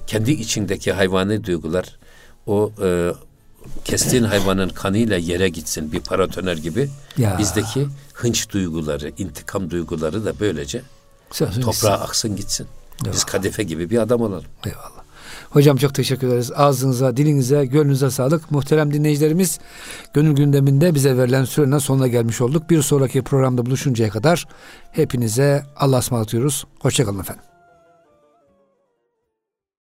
Kendi 0.08 0.32
içindeki 0.32 0.91
hayvani 0.91 1.43
duygular 1.43 2.00
o 2.47 2.72
e, 2.82 3.12
kestiğin 3.86 4.24
hayvanın 4.24 4.70
kanıyla 4.70 5.18
yere 5.18 5.49
gitsin 5.49 5.91
bir 5.91 5.99
paratoner 5.99 6.57
gibi. 6.57 6.89
Ya. 7.18 7.38
Bizdeki 7.39 7.88
hınç 8.14 8.49
duyguları, 8.49 9.12
intikam 9.18 9.70
duyguları 9.70 10.26
da 10.26 10.34
böylece 10.39 10.82
Sözün 11.32 11.62
toprağa 11.62 11.93
aksın 11.93 12.36
gitsin. 12.36 12.68
Biz 12.99 13.07
Eyvallah. 13.07 13.26
kadife 13.26 13.64
gibi 13.64 13.89
bir 13.89 13.97
adam 13.97 14.22
olalım. 14.22 14.45
Eyvallah. 14.66 14.99
Hocam 15.49 15.78
çok 15.78 15.95
teşekkür 15.95 16.28
ederiz. 16.28 16.51
Ağzınıza, 16.55 17.18
dilinize, 17.18 17.66
gönlünüze 17.66 18.12
sağlık. 18.12 18.51
Muhterem 18.51 18.93
dinleyicilerimiz, 18.93 19.60
gönül 20.14 20.36
gündeminde 20.36 20.95
bize 20.95 21.18
verilen 21.18 21.45
sürenin 21.45 21.78
sonuna 21.78 22.07
gelmiş 22.07 22.41
olduk. 22.41 22.70
Bir 22.70 22.82
sonraki 22.82 23.22
programda 23.22 23.66
buluşuncaya 23.66 24.10
kadar 24.10 24.45
hepinize 24.91 25.66
Allah'a 25.76 25.99
ısmarlatıyoruz. 25.99 26.66
Hoşçakalın 26.80 27.20
efendim. 27.20 27.43